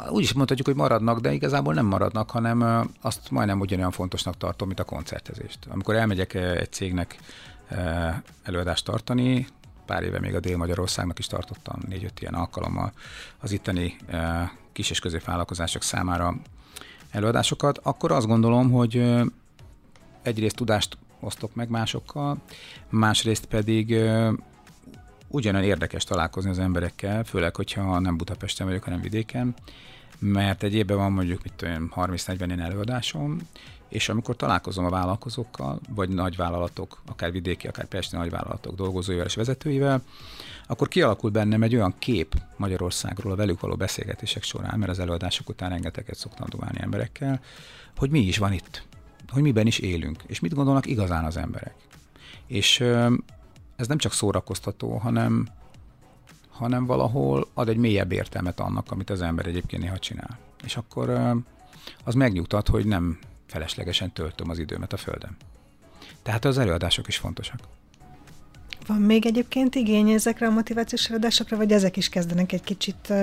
úgy 0.10 0.24
is 0.24 0.34
mondhatjuk, 0.34 0.68
hogy 0.68 0.76
maradnak, 0.76 1.20
de 1.20 1.34
igazából 1.34 1.74
nem 1.74 1.86
maradnak, 1.86 2.30
hanem 2.30 2.90
azt 3.02 3.32
majdnem 3.32 3.60
ugyanolyan 3.60 3.92
fontosnak 3.92 4.38
tartom, 4.38 4.68
mint 4.68 4.80
a 4.80 4.84
koncertezést. 4.84 5.60
Amikor 5.70 5.96
elmegyek 5.96 6.34
egy 6.34 6.72
cégnek 6.72 7.18
előadást 8.44 8.86
tartani, 8.86 9.48
pár 9.86 10.04
éve 10.04 10.20
még 10.20 10.36
a 10.36 10.40
Dél-Magyarországnak 10.40 11.20
is 11.20 11.28
tartottam 11.28 11.80
négy-öt 11.88 12.22
ilyen 12.22 12.34
alkalommal 12.34 12.92
az 13.40 13.52
itteni 13.52 13.98
kis- 14.72 14.90
és 14.90 15.00
középvállalkozások 15.00 15.82
számára 15.82 16.36
előadásokat, 17.12 17.80
akkor 17.84 18.12
azt 18.12 18.28
gondolom, 18.28 18.72
hogy 18.72 19.22
egyrészt 20.22 20.56
tudást 20.56 20.98
osztok 21.20 21.56
meg 21.56 21.70
másokkal, 21.70 22.38
másrészt 22.90 23.46
pedig 23.46 23.96
ugyanolyan 25.32 25.68
érdekes 25.68 26.04
találkozni 26.04 26.50
az 26.50 26.60
emberekkel, 26.60 27.24
főleg, 27.24 27.56
hogyha 27.56 28.00
nem 28.00 28.18
Budapesten 28.18 28.68
vagyok, 28.68 28.84
hanem 28.84 29.02
vidéken, 29.02 29.54
mert 30.20 30.64
egy 30.64 30.74
évben 30.74 30.98
van 30.98 31.12
mondjuk 31.12 31.44
mit 31.44 31.54
tudom, 31.54 31.92
30-40 31.96 32.44
ilyen 32.46 32.60
előadásom, 32.60 33.38
és 33.90 34.10
amikor 34.10 34.36
találkozom 34.36 34.86
a 34.86 34.90
vállalkozókkal, 34.90 35.80
vagy 35.90 36.10
nagy 36.10 36.36
vállalatok, 36.36 37.02
akár 37.06 37.32
vidéki, 37.32 37.68
akár 37.68 37.86
pesti 37.86 38.16
nagy 38.16 38.30
vállalatok 38.30 38.76
dolgozóival 38.76 39.26
és 39.26 39.36
vezetőivel, 39.36 40.04
akkor 40.68 40.88
kialakul 40.88 41.30
bennem 41.30 41.64
egy 41.64 41.76
olyan 41.76 41.94
kép 42.00 42.36
Magyarországról 42.58 43.32
a 43.32 43.36
velük 43.36 43.60
való 43.60 43.76
beszélgetések 43.76 44.44
során, 44.44 44.80
mert 44.80 44.92
az 44.92 45.00
előadások 45.00 45.50
után 45.50 45.70
rengeteget 45.70 46.18
szoktam 46.18 46.48
dumálni 46.50 46.78
emberekkel, 46.82 47.42
hogy 47.98 48.10
mi 48.10 48.20
is 48.20 48.38
van 48.38 48.54
itt, 48.54 48.84
hogy 49.30 49.42
miben 49.42 49.68
is 49.68 49.80
élünk, 49.80 50.24
és 50.28 50.40
mit 50.40 50.54
gondolnak 50.54 50.86
igazán 50.86 51.26
az 51.26 51.38
emberek. 51.38 51.76
És 52.48 52.84
ez 53.82 53.88
nem 53.88 53.98
csak 53.98 54.14
szórakoztató, 54.14 54.98
hanem, 54.98 55.48
hanem 56.50 56.86
valahol 56.86 57.48
ad 57.54 57.70
egy 57.70 57.78
mélyebb 57.78 58.12
értelmet 58.12 58.60
annak, 58.60 58.92
amit 58.92 59.10
az 59.10 59.22
ember 59.22 59.46
egyébként 59.46 59.82
néha 59.82 60.00
csinál. 60.00 60.38
És 60.64 60.78
akkor 60.78 61.10
az 62.04 62.14
megnyugtat, 62.14 62.68
hogy 62.68 62.86
nem 62.86 63.20
feleslegesen 63.48 64.12
töltöm 64.12 64.50
az 64.50 64.60
időmet 64.60 64.94
a 64.94 64.98
Földön. 64.98 65.38
Tehát 66.24 66.46
az 66.46 66.58
előadások 66.58 67.08
is 67.08 67.18
fontosak. 67.18 67.60
Van 68.88 69.02
még 69.02 69.26
egyébként 69.26 69.76
igény 69.76 70.10
ezekre 70.10 70.48
a 70.48 70.52
motivációs 70.52 71.10
előadásokra, 71.10 71.58
vagy 71.58 71.72
ezek 71.72 71.98
is 71.98 72.10
kezdenek 72.10 72.52
egy 72.52 72.64
kicsit 72.64 73.14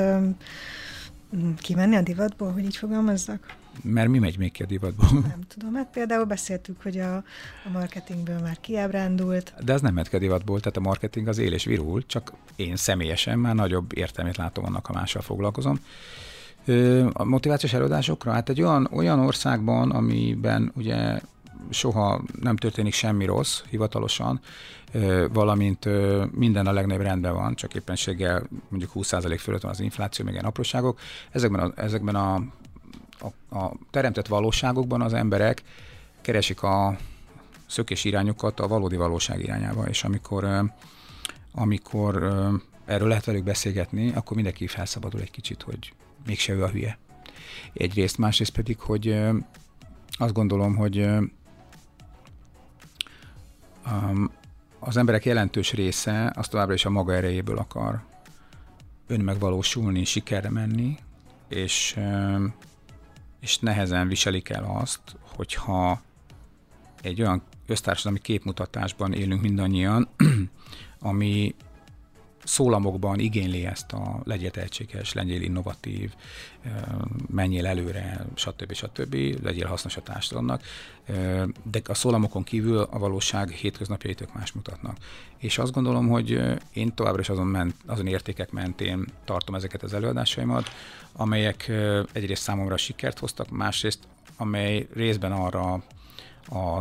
kimenni 1.56 1.96
a 1.96 2.02
divatból, 2.02 2.52
hogy 2.52 2.64
így 2.64 2.76
fogalmazzak? 2.76 3.56
Mert 3.82 4.08
mi 4.08 4.18
megy 4.18 4.38
még 4.38 4.52
ki 4.52 4.62
a 4.62 4.66
divatból? 4.66 5.08
Nem 5.12 5.40
tudom, 5.48 5.74
hát 5.74 5.90
például 5.92 6.24
beszéltük, 6.24 6.82
hogy 6.82 6.98
a, 6.98 7.16
a 7.64 7.70
marketingből 7.72 8.38
már 8.38 8.60
kiábrándult. 8.60 9.54
De 9.64 9.72
ez 9.72 9.80
nem 9.80 9.94
megy 9.94 10.08
ki 10.08 10.16
a 10.16 10.18
divatból, 10.18 10.58
tehát 10.58 10.76
a 10.76 10.80
marketing 10.80 11.28
az 11.28 11.38
él 11.38 11.52
és 11.52 11.64
virul, 11.64 12.06
csak 12.06 12.32
én 12.56 12.76
személyesen 12.76 13.38
már 13.38 13.54
nagyobb 13.54 13.96
értelmét 13.96 14.36
látom 14.36 14.64
annak, 14.64 14.86
ha 14.86 14.92
mással 14.92 15.22
foglalkozom. 15.22 15.80
A 17.12 17.24
motivációs 17.24 17.72
előadásokra? 17.72 18.32
Hát 18.32 18.48
egy 18.48 18.62
olyan, 18.62 18.88
olyan 18.92 19.18
országban, 19.18 19.90
amiben 19.90 20.72
ugye 20.74 21.20
soha 21.70 22.22
nem 22.40 22.56
történik 22.56 22.92
semmi 22.92 23.24
rossz 23.24 23.62
hivatalosan, 23.70 24.40
valamint 25.32 25.88
minden 26.32 26.66
a 26.66 26.72
legnagyobb 26.72 27.02
rendben 27.02 27.34
van, 27.34 27.54
csak 27.54 27.74
éppenséggel 27.74 28.48
mondjuk 28.68 28.92
20% 28.94 29.36
fölött 29.40 29.62
van 29.62 29.70
az 29.70 29.80
infláció, 29.80 30.24
még 30.24 30.34
ilyen 30.34 30.46
apróságok. 30.46 30.98
Ezekben 31.30 31.60
a, 31.60 31.82
ezekben 31.82 32.14
a, 32.14 32.34
a, 33.18 33.56
a 33.58 33.72
teremtett 33.90 34.26
valóságokban 34.26 35.00
az 35.00 35.12
emberek 35.12 35.62
keresik 36.20 36.62
a 36.62 36.96
szökés 37.66 38.04
irányokat 38.04 38.60
a 38.60 38.68
valódi 38.68 38.96
valóság 38.96 39.40
irányába, 39.40 39.84
és 39.88 40.04
amikor, 40.04 40.46
amikor 41.52 42.32
erről 42.84 43.08
lehet 43.08 43.24
velük 43.24 43.44
beszélgetni, 43.44 44.12
akkor 44.14 44.34
mindenki 44.34 44.66
felszabadul 44.66 45.20
egy 45.20 45.30
kicsit, 45.30 45.62
hogy 45.62 45.92
mégse 46.26 46.52
ő 46.52 46.62
a 46.62 46.68
hülye. 46.68 46.98
Egyrészt, 47.72 48.18
másrészt 48.18 48.52
pedig, 48.52 48.78
hogy 48.78 49.20
azt 50.10 50.32
gondolom, 50.32 50.76
hogy 50.76 51.08
az 54.78 54.96
emberek 54.96 55.24
jelentős 55.24 55.72
része 55.72 56.32
az 56.36 56.48
továbbra 56.48 56.74
is 56.74 56.84
a 56.84 56.90
maga 56.90 57.14
erejéből 57.14 57.58
akar 57.58 58.02
önmegvalósulni, 59.06 60.04
sikerre 60.04 60.50
menni, 60.50 60.98
és, 61.48 61.96
és 63.40 63.58
nehezen 63.58 64.08
viselik 64.08 64.48
el 64.48 64.64
azt, 64.64 65.00
hogyha 65.36 66.00
egy 67.02 67.20
olyan 67.20 67.42
össztársadalmi 67.66 68.18
képmutatásban 68.18 69.12
élünk 69.12 69.40
mindannyian, 69.40 70.08
ami 71.00 71.54
szólamokban 72.48 73.18
igényli 73.18 73.66
ezt 73.66 73.92
a 73.92 74.20
legyél 74.24 74.50
tehetséges, 74.50 75.12
legyél 75.12 75.42
innovatív, 75.42 76.12
menjél 77.26 77.66
előre, 77.66 78.26
stb. 78.34 78.72
stb. 78.72 79.14
legyél 79.42 79.66
hasznos 79.66 79.96
a 79.96 80.02
társadalomnak, 80.02 80.62
de 81.62 81.80
a 81.84 81.94
szólamokon 81.94 82.44
kívül 82.44 82.78
a 82.78 82.98
valóság 82.98 83.50
hétköznapjai 83.50 84.14
tök 84.14 84.34
más 84.34 84.52
mutatnak. 84.52 84.96
És 85.38 85.58
azt 85.58 85.72
gondolom, 85.72 86.08
hogy 86.08 86.40
én 86.72 86.94
továbbra 86.94 87.20
is 87.20 87.28
azon, 87.28 87.46
ment, 87.46 87.74
azon 87.86 88.06
értékek 88.06 88.50
mentén 88.50 89.06
tartom 89.24 89.54
ezeket 89.54 89.82
az 89.82 89.94
előadásaimat, 89.94 90.70
amelyek 91.12 91.72
egyrészt 92.12 92.42
számomra 92.42 92.76
sikert 92.76 93.18
hoztak, 93.18 93.50
másrészt 93.50 93.98
amely 94.36 94.86
részben 94.94 95.32
arra 95.32 95.82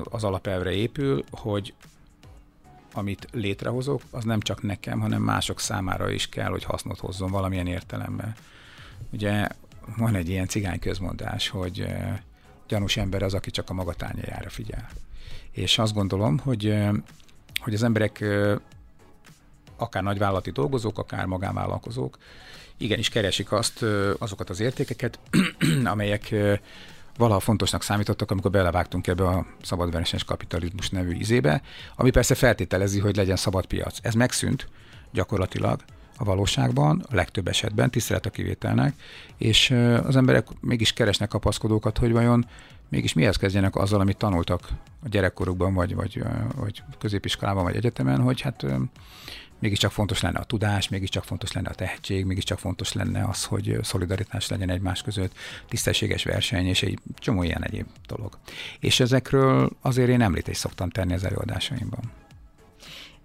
az 0.03 0.23
alapelvre 0.23 0.71
épül, 0.71 1.23
hogy 1.31 1.73
amit 2.97 3.27
létrehozok, 3.31 4.01
az 4.11 4.23
nem 4.23 4.39
csak 4.39 4.61
nekem, 4.61 4.99
hanem 4.99 5.21
mások 5.21 5.59
számára 5.59 6.09
is 6.09 6.29
kell, 6.29 6.49
hogy 6.49 6.63
hasznot 6.63 6.99
hozzon 6.99 7.31
valamilyen 7.31 7.67
értelemben. 7.67 8.35
Ugye 9.11 9.47
van 9.97 10.15
egy 10.15 10.29
ilyen 10.29 10.47
cigány 10.47 10.79
közmondás, 10.79 11.49
hogy 11.49 11.87
gyanús 12.67 12.97
ember 12.97 13.23
az, 13.23 13.33
aki 13.33 13.51
csak 13.51 13.69
a 13.69 13.73
maga 13.73 13.93
tányájára 13.93 14.49
figyel. 14.49 14.89
És 15.51 15.77
azt 15.77 15.93
gondolom, 15.93 16.37
hogy, 16.37 16.77
hogy 17.59 17.73
az 17.73 17.83
emberek 17.83 18.25
akár 19.77 20.03
nagyvállalati 20.03 20.51
dolgozók, 20.51 20.97
akár 20.99 21.25
magánvállalkozók, 21.25 22.17
igenis 22.77 23.09
keresik 23.09 23.51
azt, 23.51 23.85
azokat 24.17 24.49
az 24.49 24.59
értékeket, 24.59 25.19
amelyek 25.83 26.35
valaha 27.17 27.39
fontosnak 27.39 27.83
számítottak, 27.83 28.31
amikor 28.31 28.51
belevágtunk 28.51 29.07
ebbe 29.07 29.27
a 29.27 29.45
szabadversenys 29.61 30.23
kapitalizmus 30.23 30.89
nevű 30.89 31.13
izébe, 31.13 31.61
ami 31.95 32.09
persze 32.09 32.35
feltételezi, 32.35 32.99
hogy 32.99 33.15
legyen 33.15 33.35
szabad 33.35 33.65
piac. 33.65 33.97
Ez 34.01 34.13
megszűnt 34.13 34.67
gyakorlatilag 35.11 35.79
a 36.17 36.23
valóságban, 36.23 37.05
a 37.09 37.15
legtöbb 37.15 37.47
esetben, 37.47 37.89
tisztelet 37.89 38.25
a 38.25 38.29
kivételnek, 38.29 38.93
és 39.37 39.69
az 40.03 40.15
emberek 40.15 40.47
mégis 40.61 40.93
keresnek 40.93 41.29
kapaszkodókat, 41.29 41.97
hogy 41.97 42.11
vajon 42.11 42.45
mégis 42.89 43.13
mihez 43.13 43.35
kezdjenek 43.35 43.75
azzal, 43.75 43.99
amit 43.99 44.17
tanultak 44.17 44.67
a 45.03 45.09
gyerekkorukban, 45.09 45.73
vagy, 45.73 45.95
vagy, 45.95 46.23
vagy 46.55 46.83
középiskolában, 46.97 47.63
vagy 47.63 47.75
egyetemen, 47.75 48.21
hogy 48.21 48.41
hát 48.41 48.65
mégiscsak 49.59 49.91
fontos 49.91 50.21
lenne 50.21 50.39
a 50.39 50.43
tudás, 50.43 50.89
mégiscsak 50.89 51.23
fontos 51.23 51.51
lenne 51.51 51.69
a 51.69 51.73
tehetség, 51.73 52.25
mégiscsak 52.25 52.59
fontos 52.59 52.93
lenne 52.93 53.23
az, 53.23 53.43
hogy 53.43 53.77
szolidaritás 53.81 54.47
legyen 54.47 54.69
egymás 54.69 55.01
között, 55.01 55.33
tisztességes 55.67 56.23
verseny, 56.23 56.65
és 56.65 56.83
egy 56.83 56.99
csomó 57.15 57.43
ilyen 57.43 57.63
egyéb 57.63 57.87
dolog. 58.07 58.37
És 58.79 58.99
ezekről 58.99 59.69
azért 59.81 60.09
én 60.09 60.21
említést 60.21 60.59
szoktam 60.59 60.89
tenni 60.89 61.13
az 61.13 61.23
előadásaimban. 61.23 62.11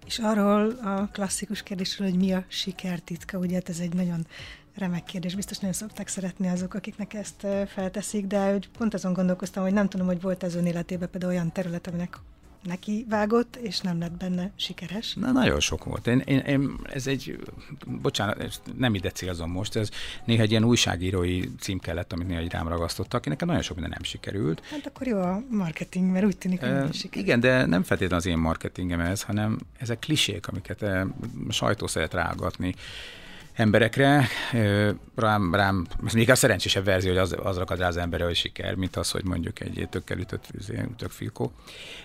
És 0.05 0.19
arról 0.19 0.69
a 0.69 1.09
klasszikus 1.11 1.63
kérdésről, 1.63 2.09
hogy 2.09 2.17
mi 2.17 2.33
a 2.33 2.45
siker 2.47 2.99
titka, 2.99 3.37
ugye 3.37 3.53
hát 3.53 3.69
ez 3.69 3.79
egy 3.79 3.93
nagyon 3.93 4.27
remek 4.75 5.03
kérdés, 5.03 5.35
biztos 5.35 5.57
nagyon 5.57 5.75
szokták 5.75 6.07
szeretni 6.07 6.47
azok, 6.47 6.73
akiknek 6.73 7.13
ezt 7.13 7.47
felteszik, 7.67 8.25
de 8.25 8.51
hogy 8.51 8.69
pont 8.77 8.93
azon 8.93 9.13
gondolkoztam, 9.13 9.63
hogy 9.63 9.73
nem 9.73 9.89
tudom, 9.89 10.07
hogy 10.07 10.21
volt 10.21 10.43
az 10.43 10.55
ön 10.55 10.65
életében 10.65 11.09
például 11.09 11.33
olyan 11.33 11.51
terület, 11.51 11.87
aminek 11.87 12.17
neki 12.63 13.05
vágott, 13.09 13.55
és 13.55 13.79
nem 13.79 13.99
lett 13.99 14.17
benne 14.17 14.51
sikeres? 14.55 15.13
Na, 15.13 15.31
nagyon 15.31 15.59
sok 15.59 15.83
volt. 15.83 16.07
Én, 16.07 16.21
én, 16.25 16.39
én 16.39 16.75
ez 16.83 17.07
egy, 17.07 17.39
bocsánat, 17.85 18.61
nem 18.77 18.95
ide 18.95 19.09
célzom 19.09 19.51
most, 19.51 19.75
ez 19.75 19.89
néha 20.25 20.41
egy 20.41 20.51
ilyen 20.51 20.63
újságírói 20.63 21.41
cím 21.59 21.79
kellett, 21.79 22.13
amit 22.13 22.27
néha 22.27 22.39
egy 22.39 22.51
rám 22.51 22.67
ragasztottak, 22.67 23.25
nekem 23.25 23.47
nagyon 23.47 23.63
sok 23.63 23.75
minden 23.75 23.93
nem 23.93 24.03
sikerült. 24.03 24.61
Hát 24.65 24.85
akkor 24.85 25.07
jó 25.07 25.19
a 25.19 25.43
marketing, 25.49 26.11
mert 26.11 26.25
úgy 26.25 26.37
tűnik, 26.37 26.59
hogy 26.59 26.69
e, 26.69 26.91
sikerült. 26.91 27.27
Igen, 27.27 27.39
de 27.39 27.65
nem 27.65 27.83
feltétlenül 27.83 28.25
az 28.25 28.31
én 28.31 28.37
marketingem 28.37 28.99
ez, 28.99 29.21
hanem 29.21 29.59
ezek 29.77 29.99
klisék, 29.99 30.47
amiket 30.47 30.81
a 30.81 31.07
sajtó 31.49 31.87
szeret 31.87 32.13
rágatni 32.13 32.75
emberekre. 33.53 34.27
Rám, 35.15 35.55
rám, 35.55 35.87
ez 36.05 36.13
még 36.13 36.29
a 36.29 36.35
szerencsésebb 36.35 36.85
verzió, 36.85 37.09
hogy 37.09 37.19
az, 37.19 37.35
az 37.43 37.57
rakad 37.57 37.79
rá 37.79 37.87
az 37.87 37.97
emberre, 37.97 38.25
hogy 38.25 38.35
siker, 38.35 38.75
mint 38.75 38.95
az, 38.95 39.11
hogy 39.11 39.23
mondjuk 39.23 39.59
egy 39.59 39.87
tökkel 39.89 40.17
ütött 40.17 40.47
tök 40.97 41.11
filkó. 41.11 41.51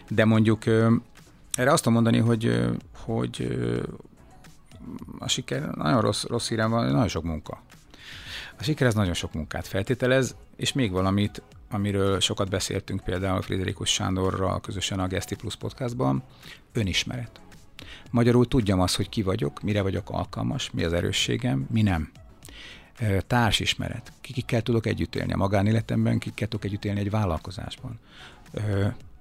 De 0.09 0.25
mondjuk 0.25 0.67
erre 1.53 1.73
azt 1.73 1.83
tudom 1.83 2.03
mondani, 2.03 2.19
hogy, 2.19 2.69
hogy 2.97 3.59
a 5.19 5.29
siker 5.29 5.63
nagyon 5.63 6.01
rossz, 6.01 6.25
rossz 6.25 6.49
hírem 6.49 6.71
van, 6.71 6.91
nagyon 6.91 7.09
sok 7.09 7.23
munka. 7.23 7.63
A 8.59 8.63
siker 8.63 8.87
az 8.87 8.95
nagyon 8.95 9.15
sok 9.15 9.33
munkát 9.33 9.67
feltételez, 9.67 10.37
és 10.57 10.73
még 10.73 10.91
valamit, 10.91 11.43
amiről 11.71 12.21
sokat 12.21 12.51
beszéltünk 12.51 13.05
például 13.05 13.43
Friderikus 13.43 13.93
Sándorral 13.93 14.61
közösen 14.61 15.01
a 15.01 15.07
Gesti 15.07 15.35
Plus 15.35 15.57
podcastban, 15.57 16.23
önismeret. 16.73 17.41
Magyarul 18.11 18.49
tudjam 18.49 18.81
azt, 18.81 18.97
hogy 18.97 19.09
ki 19.09 19.23
vagyok, 19.23 19.63
mire 19.63 19.83
vagyok 19.83 20.11
alkalmas, 20.11 20.71
mi 20.71 20.85
az 20.85 20.93
erősségem, 20.93 21.67
mi 21.71 21.83
nem. 21.83 22.11
Társismeret. 23.27 24.13
Kikkel 24.21 24.63
tudok 24.63 24.87
együtt 24.87 25.15
élni 25.15 25.33
a 25.33 25.37
magánéletemben, 25.37 26.19
kikkel 26.19 26.49
tudok 26.49 26.65
együtt 26.65 26.85
élni 26.85 27.01
egy 27.01 27.11
vállalkozásban 27.11 27.99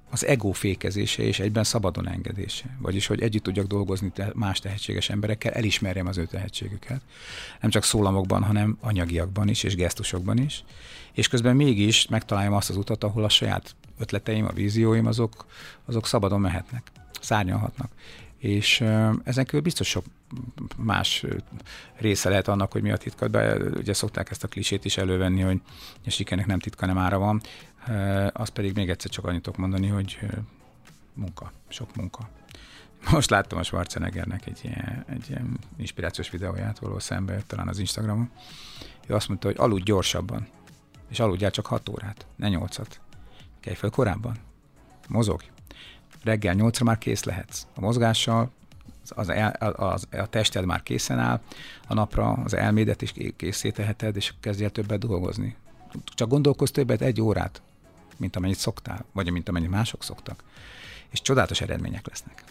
az 0.10 0.26
ego 0.26 0.52
fékezése 0.52 1.24
és 1.24 1.40
egyben 1.40 1.64
szabadon 1.64 2.08
engedése. 2.08 2.78
Vagyis, 2.80 3.08
hogy 3.08 3.22
együtt 3.22 3.44
tudjak 3.44 3.68
dolgozni 3.68 4.12
más 4.34 4.60
tehetséges 4.60 5.10
emberekkel, 5.10 5.52
elismerjem 5.52 6.08
az 6.08 6.18
ő 6.18 6.26
tehetségüket. 6.26 7.02
Nem 7.62 7.70
csak 7.70 7.84
szólamokban, 7.84 8.44
hanem 8.44 8.78
anyagiakban 8.82 9.48
is, 9.48 9.64
és 9.64 9.76
gesztusokban 9.76 10.38
is. 10.38 10.64
És 11.14 11.28
közben 11.28 11.56
mégis 11.56 12.08
megtaláljam 12.08 12.54
azt 12.54 12.70
az 12.70 12.78
utat, 12.78 13.04
ahol 13.04 13.24
a 13.24 13.30
saját 13.30 13.76
ötleteim, 13.98 14.46
a 14.46 14.52
vízióim, 14.52 15.06
azok, 15.06 15.46
azok 15.86 16.08
szabadon 16.08 16.42
mehetnek, 16.42 16.92
szárnyalhatnak. 17.22 17.92
És 18.38 18.82
ezen 19.24 19.46
kívül 19.46 19.62
biztos 19.62 19.88
sok 19.88 20.06
más 20.78 21.26
része 21.96 22.30
lehet 22.30 22.48
annak, 22.48 22.72
hogy 22.72 22.82
mi 22.82 22.92
a 22.92 22.98
titka, 22.98 23.28
de 23.28 23.56
ugye 23.56 23.94
szokták 23.94 24.30
ezt 24.30 24.44
a 24.44 24.48
klisét 24.48 24.86
is 24.86 24.98
elővenni, 24.98 25.42
hogy 25.42 25.62
a 26.06 26.10
sikernek 26.10 26.46
nem 26.46 26.60
titka, 26.60 26.86
nem 26.86 26.98
ára 26.98 27.18
van. 27.18 27.42
Az 28.34 28.50
pedig 28.50 28.76
még 28.76 28.90
egyszer 28.90 29.12
csak 29.12 29.26
annyit 29.26 29.58
mondani, 29.58 29.88
hogy 29.88 30.20
munka, 31.14 31.52
sok 31.68 31.96
munka. 31.96 32.30
Most 33.12 33.30
láttam 33.30 33.58
a 33.58 33.64
Schwarzeneggernek 33.64 34.46
egy 34.46 34.60
ilyen, 34.64 35.06
egy 35.10 35.26
ilyen 35.30 35.58
inspirációs 35.78 36.30
videóját, 36.30 36.80
való 36.80 37.00
szembe 37.00 37.34
jött 37.34 37.48
talán 37.48 37.68
az 37.68 37.80
Instagramon. 37.80 38.30
Ő 39.08 39.14
azt 39.14 39.28
mondta, 39.28 39.48
hogy 39.48 39.56
aludj 39.60 39.84
gyorsabban, 39.84 40.48
és 41.10 41.20
aludjál 41.20 41.52
csak 41.52 41.66
6 41.66 41.90
órát, 41.90 42.26
ne 42.36 42.48
8-at. 42.52 42.88
Kelj 43.60 43.76
fel 43.76 43.90
korábban, 43.90 44.38
mozogj. 45.08 45.46
Reggel 46.24 46.56
8-ra 46.58 46.84
már 46.84 46.98
kész 46.98 47.24
lehetsz. 47.24 47.66
A 47.76 47.80
mozgással 47.80 48.52
az, 49.10 49.30
el, 49.30 49.52
az, 49.76 50.08
a 50.12 50.28
tested 50.30 50.66
már 50.66 50.84
készen 50.84 51.20
áll, 51.20 51.42
a 51.88 51.94
napra 51.94 52.32
az 52.32 52.54
elmédet 52.54 53.02
is 53.02 53.14
készíteheted, 53.36 54.16
és 54.16 54.34
kezdjél 54.40 54.70
többet 54.70 55.00
dolgozni. 55.00 55.56
Csak 56.06 56.30
gondolkozz 56.30 56.72
többet 56.72 57.02
egy 57.02 57.22
órát, 57.22 57.62
mint 58.18 58.36
amennyit 58.36 58.58
szoktál, 58.58 59.06
vagy 59.12 59.32
mint 59.32 59.50
amennyit 59.50 59.70
mások 59.70 60.04
szoktak. 60.04 60.44
És 61.10 61.22
csodálatos 61.22 61.62
eredmények 61.62 62.08
lesznek. 62.08 62.44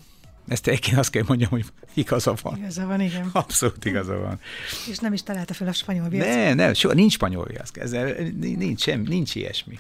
Ezt 0.49 0.67
egyébként 0.67 0.99
azt 0.99 1.11
kell 1.11 1.23
mondjam, 1.27 1.51
hogy 1.51 1.65
igaza 1.95 2.35
van. 2.43 2.57
Igaza 2.57 2.87
van, 2.87 3.01
igen. 3.01 3.31
Abszolút 3.33 3.85
igaza 3.85 4.17
van. 4.19 4.41
És 4.89 4.99
nem 4.99 5.13
is 5.13 5.23
találta 5.23 5.55
fel 5.55 5.69
a 5.69 5.73
spanyol 5.73 6.09
viaszt. 6.09 6.29
Ne, 6.29 6.55
nem, 6.55 6.73
soha 6.73 6.95
nincs 6.95 7.13
spanyol 7.13 7.45
viasz. 7.45 7.71
Ezzel 7.75 8.15
nincs, 8.41 8.83
sem, 8.83 9.01
nincs 9.01 9.35
ilyesmi. 9.35 9.79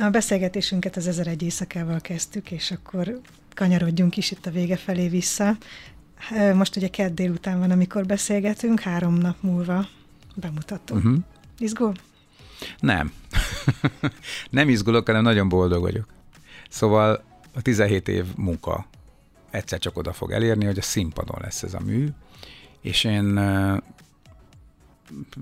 A 0.00 0.10
beszélgetésünket 0.10 0.96
az 0.96 1.06
ezer 1.06 1.26
egy 1.26 1.42
éjszakával 1.42 2.00
kezdtük, 2.00 2.50
és 2.50 2.70
akkor 2.70 3.20
kanyarodjunk 3.54 4.16
is 4.16 4.30
itt 4.30 4.46
a 4.46 4.50
vége 4.50 4.76
felé 4.76 5.08
vissza. 5.08 5.56
Most 6.54 6.76
ugye 6.76 6.88
kedd 6.88 7.14
délután 7.14 7.58
van, 7.58 7.70
amikor 7.70 8.06
beszélgetünk, 8.06 8.80
három 8.80 9.14
nap 9.14 9.36
múlva 9.40 9.86
bemutató. 10.34 10.94
Uh-huh. 10.94 11.16
Izgul? 11.58 11.92
Nem. 12.78 13.12
nem 14.50 14.68
izgulok, 14.68 15.06
hanem 15.06 15.22
nagyon 15.22 15.48
boldog 15.48 15.80
vagyok. 15.80 16.06
Szóval 16.68 17.24
a 17.54 17.62
17 17.62 18.08
év 18.08 18.24
munka 18.36 18.86
egyszer 19.50 19.78
csak 19.78 19.96
oda 19.96 20.12
fog 20.12 20.30
elérni, 20.30 20.64
hogy 20.64 20.78
a 20.78 20.82
színpadon 20.82 21.38
lesz 21.40 21.62
ez 21.62 21.74
a 21.74 21.80
mű, 21.80 22.08
és 22.80 23.04
én 23.04 23.38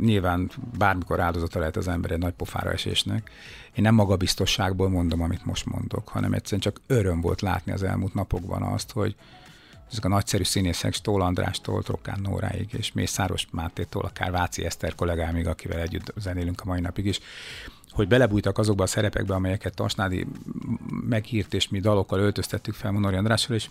nyilván 0.01 0.51
bármikor 0.79 1.21
áldozata 1.21 1.59
lehet 1.59 1.77
az 1.77 1.89
ember 1.89 2.11
egy 2.11 2.19
nagy 2.19 2.33
pofára 2.33 2.73
esésnek. 2.73 3.31
Én 3.75 3.83
nem 3.83 3.95
magabiztosságból 3.95 4.89
mondom, 4.89 5.23
amit 5.23 5.45
most 5.45 5.67
mondok, 5.67 6.09
hanem 6.09 6.33
egyszerűen 6.33 6.61
csak 6.61 6.81
öröm 6.87 7.21
volt 7.21 7.41
látni 7.41 7.73
az 7.73 7.83
elmúlt 7.83 8.15
napokban 8.15 8.63
azt, 8.63 8.93
hogy 8.93 9.17
ezek 9.91 10.05
a 10.05 10.09
nagyszerű 10.09 10.45
színészek, 10.45 10.95
Stól 10.95 11.23
Andrástól, 11.23 11.83
Trokán 11.83 12.21
Nóráig, 12.21 12.69
és 12.73 12.93
Mészáros 12.93 13.47
Mátétól, 13.51 14.05
akár 14.05 14.31
Váci 14.31 14.65
Eszter 14.65 14.95
kollégámig, 14.95 15.47
akivel 15.47 15.81
együtt 15.81 16.13
zenélünk 16.17 16.61
a 16.61 16.67
mai 16.67 16.81
napig 16.81 17.07
is, 17.07 17.21
hogy 17.91 18.09
belebújtak 18.09 18.59
azokba 18.59 18.83
a 18.83 18.87
szerepekbe, 18.87 19.35
amelyeket 19.35 19.75
Tasnádi 19.75 20.27
meghírt, 21.09 21.55
és 21.55 21.69
mi 21.69 21.81
dalokkal 21.81 22.19
öltöztettük 22.19 22.75
fel 22.75 22.91
Monori 22.91 23.17
Andrással, 23.17 23.57
és 23.57 23.69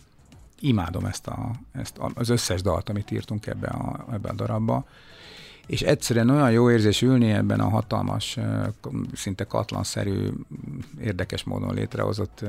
imádom 0.59 1.05
ezt, 1.05 1.27
a, 1.27 1.51
ezt 1.71 1.97
az 2.13 2.29
összes 2.29 2.61
dalt, 2.61 2.89
amit 2.89 3.11
írtunk 3.11 3.47
ebbe 3.47 3.67
a, 3.67 4.05
ebbe 4.11 4.29
a 4.29 4.33
darabba, 4.33 4.85
és 5.67 5.81
egyszerűen 5.81 6.29
olyan 6.29 6.51
jó 6.51 6.71
érzés 6.71 7.01
ülni 7.01 7.31
ebben 7.31 7.59
a 7.59 7.69
hatalmas, 7.69 8.37
szinte 9.13 9.43
katlanszerű, 9.43 10.29
érdekes 11.01 11.43
módon 11.43 11.73
létrehozott 11.73 12.43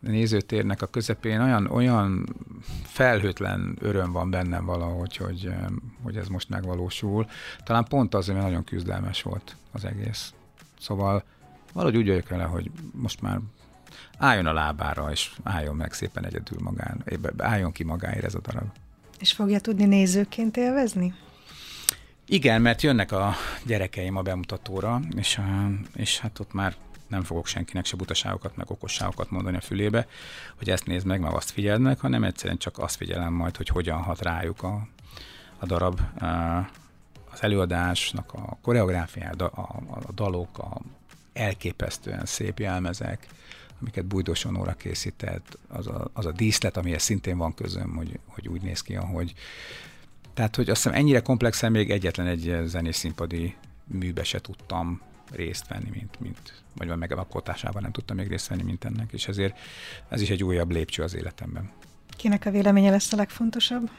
nézőtérnek 0.00 0.82
a 0.82 0.86
közepén 0.86 1.40
olyan, 1.40 1.66
olyan 1.66 2.36
felhőtlen 2.82 3.76
öröm 3.80 4.12
van 4.12 4.30
bennem 4.30 4.64
valahogy, 4.64 5.16
hogy, 5.16 5.50
hogy 6.02 6.16
ez 6.16 6.28
most 6.28 6.48
megvalósul. 6.48 7.26
Talán 7.64 7.84
pont 7.84 8.14
az, 8.14 8.26
hogy 8.26 8.34
nagyon 8.34 8.64
küzdelmes 8.64 9.22
volt 9.22 9.56
az 9.72 9.84
egész. 9.84 10.32
Szóval 10.80 11.22
valahogy 11.72 11.96
úgy 11.96 12.06
vagyok 12.06 12.28
vele, 12.28 12.44
hogy 12.44 12.70
most 12.92 13.20
már 13.20 13.40
álljon 14.18 14.46
a 14.46 14.52
lábára, 14.52 15.10
és 15.10 15.32
álljon 15.42 15.76
meg 15.76 15.92
szépen 15.92 16.24
egyedül 16.24 16.58
magán, 16.60 17.04
álljon 17.36 17.72
ki 17.72 17.84
magáért 17.84 18.24
ez 18.24 18.34
a 18.34 18.40
darab. 18.40 18.70
És 19.18 19.32
fogja 19.32 19.60
tudni 19.60 19.84
nézőként 19.84 20.56
élvezni? 20.56 21.14
Igen, 22.32 22.62
mert 22.62 22.82
jönnek 22.82 23.12
a 23.12 23.34
gyerekeim 23.66 24.16
a 24.16 24.22
bemutatóra, 24.22 25.00
és, 25.16 25.40
és 25.94 26.18
hát 26.18 26.38
ott 26.38 26.52
már 26.52 26.74
nem 27.06 27.22
fogok 27.22 27.46
senkinek 27.46 27.84
se 27.84 27.96
butaságokat, 27.96 28.56
meg 28.56 28.70
okosságokat 28.70 29.30
mondani 29.30 29.56
a 29.56 29.60
fülébe, 29.60 30.06
hogy 30.58 30.70
ezt 30.70 30.86
nézd 30.86 31.06
meg, 31.06 31.20
meg 31.20 31.32
azt 31.32 31.50
figyeld 31.50 31.98
hanem 31.98 32.24
egyszerűen 32.24 32.58
csak 32.58 32.78
azt 32.78 32.96
figyelem 32.96 33.32
majd, 33.32 33.56
hogy 33.56 33.68
hogyan 33.68 34.02
hat 34.02 34.22
rájuk 34.22 34.62
a, 34.62 34.86
a 35.58 35.66
darab, 35.66 36.00
az 37.30 37.42
előadásnak 37.42 38.32
a 38.32 38.58
koreográfiája, 38.62 39.46
a, 39.46 39.82
a, 40.06 40.12
dalok, 40.12 40.58
a 40.58 40.80
elképesztően 41.32 42.26
szép 42.26 42.58
jelmezek, 42.58 43.26
amiket 43.80 44.04
Bújdos 44.04 44.44
óra 44.44 44.72
készített, 44.72 45.58
az 45.68 45.86
a, 45.86 46.10
az 46.12 46.26
a 46.26 46.32
díszlet, 46.32 46.76
amihez 46.76 47.02
szintén 47.02 47.36
van 47.36 47.54
közöm, 47.54 47.96
hogy, 47.96 48.18
hogy 48.26 48.48
úgy 48.48 48.62
néz 48.62 48.82
ki, 48.82 48.96
ahogy. 48.96 49.34
Tehát, 50.34 50.56
hogy 50.56 50.70
azt 50.70 50.82
hiszem 50.82 50.98
ennyire 50.98 51.20
komplexen 51.20 51.70
még 51.70 51.90
egyetlen 51.90 52.26
egy 52.26 52.56
zenés 52.64 52.96
színpadi 52.96 53.56
műbe 53.84 54.24
se 54.24 54.40
tudtam 54.40 55.00
részt 55.30 55.68
venni, 55.68 55.90
mint, 55.90 56.20
mint 56.20 56.62
vagy 56.76 56.88
van 56.88 56.98
megalkotásában 56.98 57.82
nem 57.82 57.92
tudtam 57.92 58.16
még 58.16 58.28
részt 58.28 58.48
venni, 58.48 58.62
mint 58.62 58.84
ennek, 58.84 59.12
és 59.12 59.28
ezért 59.28 59.58
ez 60.08 60.20
is 60.20 60.30
egy 60.30 60.44
újabb 60.44 60.70
lépcső 60.70 61.02
az 61.02 61.14
életemben. 61.14 61.70
Kinek 62.16 62.46
a 62.46 62.50
véleménye 62.50 62.90
lesz 62.90 63.12
a 63.12 63.16
legfontosabb? 63.16 63.90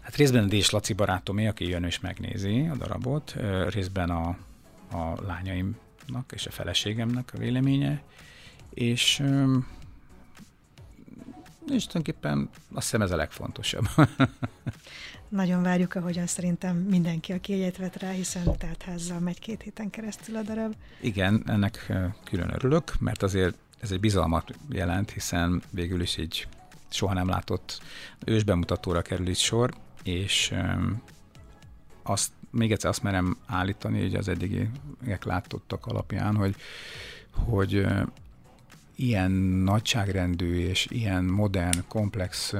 Hát 0.00 0.16
részben 0.16 0.44
a 0.44 0.46
Dés 0.46 0.70
Laci 0.70 0.92
barátomé, 0.92 1.46
aki 1.46 1.68
jön 1.68 1.84
és 1.84 2.00
megnézi 2.00 2.68
a 2.72 2.76
darabot, 2.76 3.34
részben 3.68 4.10
a, 4.10 4.28
a 4.90 5.22
lányaimnak 5.26 6.32
és 6.34 6.46
a 6.46 6.50
feleségemnek 6.50 7.30
a 7.34 7.38
véleménye, 7.38 8.02
és 8.74 9.22
és 11.68 11.86
tulajdonképpen 11.86 12.50
azt 12.72 12.84
hiszem 12.84 13.02
ez 13.02 13.10
a 13.10 13.16
legfontosabb. 13.16 13.84
Nagyon 15.28 15.62
várjuk, 15.62 15.94
ahogyan 15.94 16.26
szerintem 16.26 16.76
mindenki, 16.76 17.32
aki 17.32 17.52
egyet 17.52 17.76
vett 17.76 17.96
rá, 17.96 18.10
hiszen 18.10 18.56
házzal 18.84 19.18
megy 19.18 19.38
két 19.38 19.62
héten 19.62 19.90
keresztül 19.90 20.36
a 20.36 20.42
darab. 20.42 20.74
Igen, 21.00 21.42
ennek 21.46 21.92
külön 22.24 22.54
örülök, 22.54 23.00
mert 23.00 23.22
azért 23.22 23.54
ez 23.80 23.90
egy 23.90 24.00
bizalmat 24.00 24.54
jelent, 24.68 25.10
hiszen 25.10 25.62
végül 25.70 26.00
is 26.00 26.16
egy 26.16 26.48
soha 26.88 27.14
nem 27.14 27.28
látott 27.28 27.80
ősbemutatóra 28.24 29.02
kerül 29.02 29.28
itt 29.28 29.36
sor, 29.36 29.74
és 30.02 30.54
azt, 32.02 32.32
még 32.50 32.72
egyszer 32.72 32.90
azt 32.90 33.02
merem 33.02 33.36
állítani, 33.46 34.00
hogy 34.00 34.14
az 34.14 34.28
eddigiek 34.28 35.24
látottak 35.24 35.86
alapján, 35.86 36.36
hogy, 36.36 36.56
hogy 37.30 37.86
ilyen 39.02 39.30
nagyságrendű 39.30 40.58
és 40.58 40.86
ilyen 40.90 41.24
modern, 41.24 41.84
komplex 41.88 42.54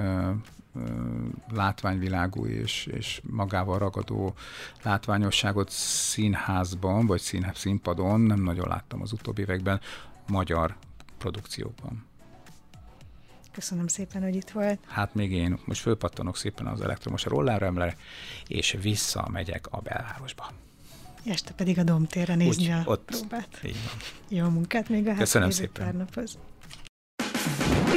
látványvilágú 1.52 2.46
és, 2.46 2.86
és 2.86 3.20
magával 3.30 3.78
ragadó 3.78 4.34
látványosságot 4.82 5.70
színházban, 5.70 7.06
vagy 7.06 7.20
szín, 7.20 7.50
színpadon 7.54 8.20
nem 8.20 8.42
nagyon 8.42 8.68
láttam 8.68 9.02
az 9.02 9.12
utóbbi 9.12 9.40
években 9.40 9.80
magyar 10.28 10.76
produkciókban. 11.18 12.04
Köszönöm 13.52 13.86
szépen, 13.86 14.22
hogy 14.22 14.34
itt 14.34 14.50
volt. 14.50 14.78
Hát 14.86 15.14
még 15.14 15.32
én 15.32 15.58
most 15.64 15.80
fölpattanok 15.80 16.36
szépen 16.36 16.66
az 16.66 16.80
elektromos 16.80 17.24
rolláremre, 17.24 17.96
és 18.46 18.76
visszamegyek 18.82 19.66
a 19.70 19.80
belvárosba. 19.80 20.50
Este 21.24 21.52
pedig 21.52 21.78
a 21.78 21.82
Domtérre 21.82 22.34
nézni 22.34 22.64
Úgy, 22.64 22.70
a 22.70 22.82
ott, 22.84 23.04
próbát. 23.04 23.48
Így 23.64 23.76
van. 23.84 23.92
Jó 24.38 24.48
munkát 24.48 24.88
még 24.88 25.06
a 25.08 25.14
Köszönöm 25.14 25.50
szépen. 25.50 25.84
Pár 25.84 25.94
naphoz. 25.94 26.38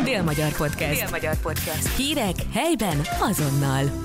Dél-Magyar 0.03 0.51
Podcast. 0.55 0.99
Dél-Magyar 1.01 1.39
Podcast. 1.41 1.95
Hírek 1.95 2.35
helyben 2.53 3.01
azonnal. 3.19 4.02